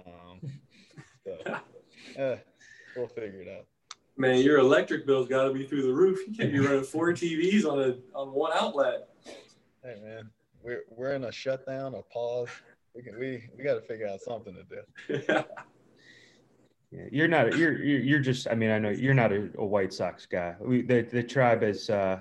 Um, 0.07 0.41
so, 1.25 1.37
yeah, 2.17 2.37
we'll 2.97 3.09
figure 3.09 3.43
it 3.43 3.49
out. 3.49 3.67
Man, 4.17 4.41
your 4.41 4.59
electric 4.59 5.07
bill's 5.07 5.29
got 5.29 5.45
to 5.45 5.53
be 5.53 5.65
through 5.65 5.83
the 5.83 5.93
roof. 5.93 6.19
You 6.27 6.35
can't 6.35 6.53
be 6.53 6.59
running 6.59 6.85
four 6.85 7.09
TVs 7.13 7.65
on 7.65 7.81
a 7.81 7.97
on 8.17 8.33
one 8.33 8.53
outlet. 8.55 9.09
Hey 9.83 9.97
man, 10.03 10.29
we're 10.63 10.83
we're 10.91 11.13
in 11.13 11.25
a 11.25 11.33
shutdown, 11.33 11.95
a 11.95 12.03
pause. 12.03 12.51
We 13.01 13.11
can 13.11 13.19
we 13.19 13.49
we 13.57 13.65
got 13.65 13.75
to 13.75 13.81
figure 13.81 14.07
out 14.07 14.21
something 14.21 14.55
to 14.55 14.63
do. 14.63 15.23
yeah, 16.91 17.05
you're 17.11 17.29
not 17.29 17.57
you're 17.57 17.83
you're 17.83 18.19
just. 18.21 18.47
I 18.47 18.55
mean, 18.55 18.71
I 18.71 18.79
know 18.79 18.91
you're 18.91 19.15
not 19.15 19.33
a, 19.33 19.49
a 19.57 19.65
White 19.65 19.95
Sox 19.95 20.27
guy. 20.27 20.55
We 20.61 20.83
the 20.83 21.01
the 21.01 21.23
tribe 21.23 21.63
is 21.63 21.89
uh, 21.89 22.21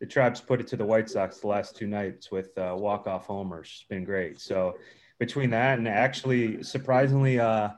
the 0.00 0.06
tribe's 0.06 0.42
put 0.42 0.60
it 0.60 0.66
to 0.66 0.76
the 0.76 0.84
White 0.84 1.08
Sox 1.08 1.38
the 1.38 1.46
last 1.46 1.76
two 1.76 1.86
nights 1.86 2.30
with 2.30 2.50
uh, 2.58 2.74
walk 2.76 3.06
off 3.06 3.26
homers. 3.26 3.70
It's 3.74 3.88
been 3.88 4.04
great. 4.04 4.38
So 4.38 4.76
between 5.18 5.48
that 5.50 5.78
and 5.78 5.88
actually 5.88 6.62
surprisingly 6.62 7.40
uh 7.40 7.70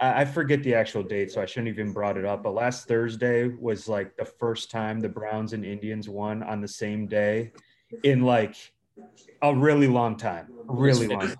I 0.00 0.24
forget 0.24 0.64
the 0.64 0.74
actual 0.74 1.04
date, 1.04 1.30
so 1.30 1.40
I 1.40 1.46
shouldn't 1.46 1.68
even 1.68 1.92
brought 1.92 2.16
it 2.16 2.24
up. 2.24 2.42
But 2.42 2.52
last 2.52 2.88
Thursday 2.88 3.46
was 3.46 3.88
like 3.88 4.16
the 4.16 4.24
first 4.24 4.70
time 4.70 4.98
the 4.98 5.08
Browns 5.08 5.52
and 5.52 5.64
Indians 5.64 6.08
won 6.08 6.42
on 6.42 6.60
the 6.60 6.68
same 6.68 7.06
day 7.06 7.52
in 8.02 8.22
like 8.22 8.56
a 9.40 9.54
really 9.54 9.86
long 9.86 10.16
time. 10.16 10.48
Really 10.66 11.06
long 11.06 11.20
time. 11.20 11.36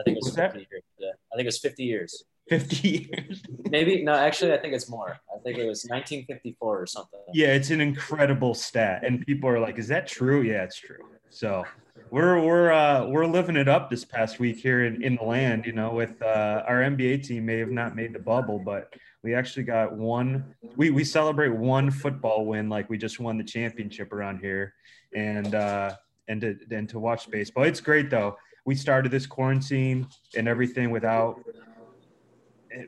I 0.00 0.02
think 0.04 0.16
it 0.16 0.24
was, 0.24 0.32
was 0.32 0.36
50 0.36 0.58
years. 0.70 0.82
Yeah. 0.98 1.08
I 1.32 1.36
think 1.36 1.44
it 1.44 1.48
was 1.48 1.58
50 1.58 1.84
years. 1.84 2.24
50 2.48 2.88
years. 2.88 3.42
Maybe 3.70 4.02
no, 4.02 4.14
actually 4.14 4.52
I 4.52 4.58
think 4.58 4.74
it's 4.74 4.88
more. 4.88 5.18
I 5.32 5.38
think 5.42 5.58
it 5.58 5.66
was 5.66 5.84
1954 5.84 6.80
or 6.80 6.86
something. 6.86 7.20
Yeah, 7.32 7.48
it's 7.48 7.70
an 7.70 7.80
incredible 7.80 8.54
stat. 8.54 9.04
And 9.04 9.24
people 9.24 9.48
are 9.48 9.60
like, 9.60 9.78
is 9.78 9.88
that 9.88 10.06
true? 10.06 10.42
Yeah, 10.42 10.64
it's 10.64 10.78
true. 10.78 10.98
So 11.28 11.64
we're 12.10 12.40
we're 12.40 12.72
uh, 12.72 13.06
we're 13.06 13.26
living 13.26 13.56
it 13.56 13.68
up 13.68 13.88
this 13.88 14.04
past 14.04 14.40
week 14.40 14.58
here 14.58 14.84
in, 14.84 15.02
in 15.02 15.16
the 15.16 15.22
land. 15.22 15.64
You 15.64 15.72
know, 15.72 15.92
with 15.92 16.20
uh, 16.20 16.64
our 16.66 16.80
NBA 16.80 17.24
team 17.24 17.46
may 17.46 17.58
have 17.58 17.70
not 17.70 17.94
made 17.94 18.12
the 18.12 18.18
bubble, 18.18 18.58
but 18.58 18.92
we 19.22 19.34
actually 19.34 19.62
got 19.62 19.96
one. 19.96 20.54
We 20.76 20.90
we 20.90 21.04
celebrate 21.04 21.50
one 21.50 21.90
football 21.90 22.46
win 22.46 22.68
like 22.68 22.90
we 22.90 22.98
just 22.98 23.20
won 23.20 23.38
the 23.38 23.44
championship 23.44 24.12
around 24.12 24.40
here, 24.40 24.74
and 25.14 25.54
uh, 25.54 25.94
and 26.26 26.40
to 26.40 26.56
and 26.72 26.88
to 26.88 26.98
watch 26.98 27.30
baseball. 27.30 27.64
It's 27.64 27.80
great 27.80 28.10
though. 28.10 28.36
We 28.66 28.74
started 28.74 29.10
this 29.10 29.26
quarantine 29.26 30.06
and 30.36 30.48
everything 30.48 30.90
without 30.90 31.40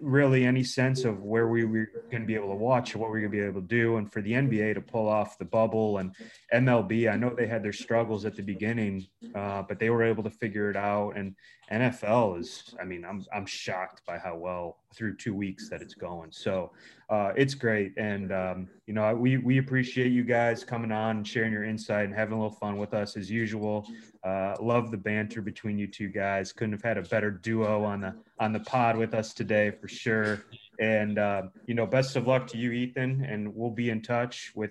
really 0.00 0.44
any 0.44 0.62
sense 0.62 1.04
of 1.04 1.22
where 1.22 1.48
we 1.48 1.64
were 1.64 1.88
going 2.11 2.22
to 2.22 2.26
be 2.26 2.35
able 2.35 2.50
to 2.50 2.54
watch 2.54 2.94
or 2.94 2.98
what 2.98 3.11
we 3.11 3.18
are 3.18 3.20
going 3.20 3.32
to 3.32 3.38
be 3.38 3.44
able 3.44 3.61
to 3.61 3.66
do. 3.66 3.96
And 3.96 4.12
for 4.12 4.20
the 4.20 4.32
NBA 4.32 4.74
to 4.74 4.80
pull 4.80 5.08
off 5.08 5.38
the 5.38 5.44
bubble 5.44 5.98
and 5.98 6.14
MLB, 6.52 7.11
I 7.11 7.16
know 7.16 7.35
they 7.35 7.46
had 7.46 7.62
their 7.62 7.72
struggles 7.72 8.24
at 8.24 8.37
the 8.37 8.42
beginning, 8.42 9.06
uh, 9.35 9.62
but 9.62 9.78
they 9.78 9.90
were 9.90 10.04
able 10.04 10.22
to 10.22 10.30
figure 10.30 10.70
it 10.70 10.76
out. 10.76 11.16
And 11.16 11.35
NFL 11.70 12.38
is, 12.40 12.74
I 12.80 12.85
mean, 12.85 13.04
I'm, 13.04 13.24
I'm 13.35 13.46
shocked 13.46 14.02
by 14.06 14.18
how 14.18 14.37
well 14.37 14.78
through 14.94 15.16
two 15.16 15.35
weeks 15.35 15.68
that 15.70 15.82
it's 15.82 15.94
going. 15.94 16.30
So 16.30 16.70
uh, 17.11 17.32
it's 17.37 17.54
great. 17.54 17.92
And, 17.96 18.32
um, 18.32 18.68
you 18.87 18.94
know, 18.94 19.14
we, 19.14 19.38
we 19.38 19.58
appreciate 19.58 20.12
you 20.12 20.24
guys 20.24 20.64
coming 20.64 20.92
on 20.92 21.18
and 21.18 21.26
sharing 21.26 21.52
your 21.52 21.64
insight 21.64 22.04
and 22.04 22.14
having 22.14 22.35
a 22.35 22.37
little 22.37 22.56
fun 22.56 22.76
with 22.78 22.94
us 22.94 23.16
as 23.16 23.30
usual. 23.30 23.87
Uh, 24.24 24.54
love 24.61 24.90
the 24.90 24.96
banter 24.96 25.42
between 25.42 25.78
you 25.78 25.87
two 25.87 26.08
guys. 26.08 26.52
Couldn't 26.52 26.72
have 26.72 26.82
had 26.82 26.98
a 26.98 27.02
better 27.02 27.30
duo 27.30 27.82
on 27.85 28.00
the, 28.00 28.14
on 28.38 28.52
the 28.52 28.61
pod 28.61 28.96
with 28.96 29.14
us 29.14 29.35
today 29.35 29.70
for 29.70 29.88
sure. 29.88 30.44
And, 30.78 31.18
uh, 31.18 31.42
you 31.66 31.74
know, 31.74 31.87
best 31.87 32.16
of 32.16 32.26
luck 32.26 32.46
to 32.48 32.58
you, 32.58 32.72
Ethan, 32.72 33.24
and 33.24 33.54
we'll 33.54 33.70
be 33.70 33.90
in 33.90 34.02
touch 34.02 34.52
with 34.54 34.70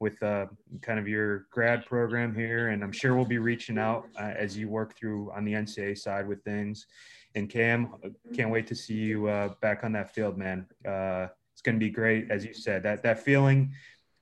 with 0.00 0.22
uh, 0.22 0.46
kind 0.82 0.98
of 0.98 1.08
your 1.08 1.46
grad 1.50 1.86
program 1.86 2.34
here, 2.34 2.68
and 2.68 2.82
I'm 2.82 2.92
sure 2.92 3.14
we'll 3.14 3.24
be 3.24 3.38
reaching 3.38 3.78
out 3.78 4.06
uh, 4.18 4.32
as 4.36 4.56
you 4.56 4.68
work 4.68 4.96
through 4.96 5.30
on 5.32 5.44
the 5.44 5.52
NCAA 5.52 5.96
side 5.96 6.26
with 6.26 6.42
things. 6.42 6.86
And 7.34 7.48
Cam, 7.48 7.94
can't 8.34 8.50
wait 8.50 8.66
to 8.68 8.74
see 8.74 8.94
you 8.94 9.28
uh, 9.28 9.54
back 9.60 9.82
on 9.82 9.92
that 9.92 10.14
field, 10.14 10.36
man. 10.36 10.66
Uh, 10.86 11.28
it's 11.52 11.62
going 11.62 11.76
to 11.76 11.84
be 11.84 11.90
great, 11.90 12.30
as 12.30 12.44
you 12.44 12.52
said. 12.52 12.82
That 12.82 13.02
that 13.04 13.20
feeling 13.20 13.72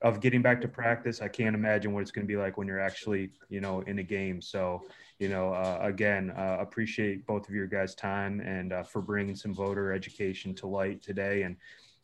of 0.02 0.20
getting 0.20 0.42
back 0.42 0.60
to 0.60 0.68
practice, 0.68 1.20
I 1.20 1.28
can't 1.28 1.54
imagine 1.54 1.92
what 1.92 2.02
it's 2.02 2.10
going 2.10 2.26
to 2.26 2.32
be 2.32 2.36
like 2.36 2.56
when 2.56 2.66
you're 2.66 2.80
actually, 2.80 3.30
you 3.48 3.60
know, 3.60 3.80
in 3.82 3.98
a 4.00 4.02
game. 4.02 4.42
So, 4.42 4.82
you 5.18 5.28
know, 5.28 5.52
uh, 5.52 5.78
again, 5.80 6.32
uh, 6.36 6.58
appreciate 6.60 7.24
both 7.26 7.48
of 7.48 7.54
your 7.54 7.66
guys' 7.66 7.94
time 7.94 8.40
and 8.40 8.72
uh, 8.72 8.82
for 8.82 9.00
bringing 9.00 9.36
some 9.36 9.54
voter 9.54 9.92
education 9.92 10.54
to 10.56 10.66
light 10.66 11.02
today, 11.02 11.42
and 11.42 11.56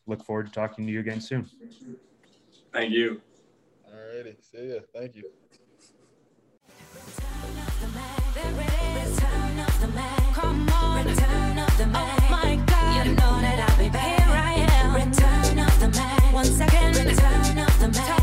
look 0.06 0.24
forward 0.24 0.46
to 0.46 0.52
talking 0.52 0.86
to 0.86 0.92
you 0.92 1.00
again 1.00 1.20
soon. 1.20 1.48
Thank 2.72 2.92
you. 2.92 3.20
All 3.86 4.16
righty. 4.16 4.36
See 4.40 4.74
ya. 4.74 4.80
Thank 4.94 5.16
you. 5.16 5.24
Oh 11.80 12.16
my 12.30 12.56
God. 12.66 13.06
You 13.06 13.12
know 13.14 13.40
that 13.40 13.58
I'll 13.68 13.78
be 13.78 13.88
back. 13.88 14.24
Here 14.24 14.36
I 14.36 14.54
am. 14.70 14.94
Return 14.94 15.58
of 15.58 15.80
the 15.80 15.88
man. 15.98 16.32
One 16.32 16.44
second 16.44 16.87
the 17.78 17.86
man. 17.86 18.17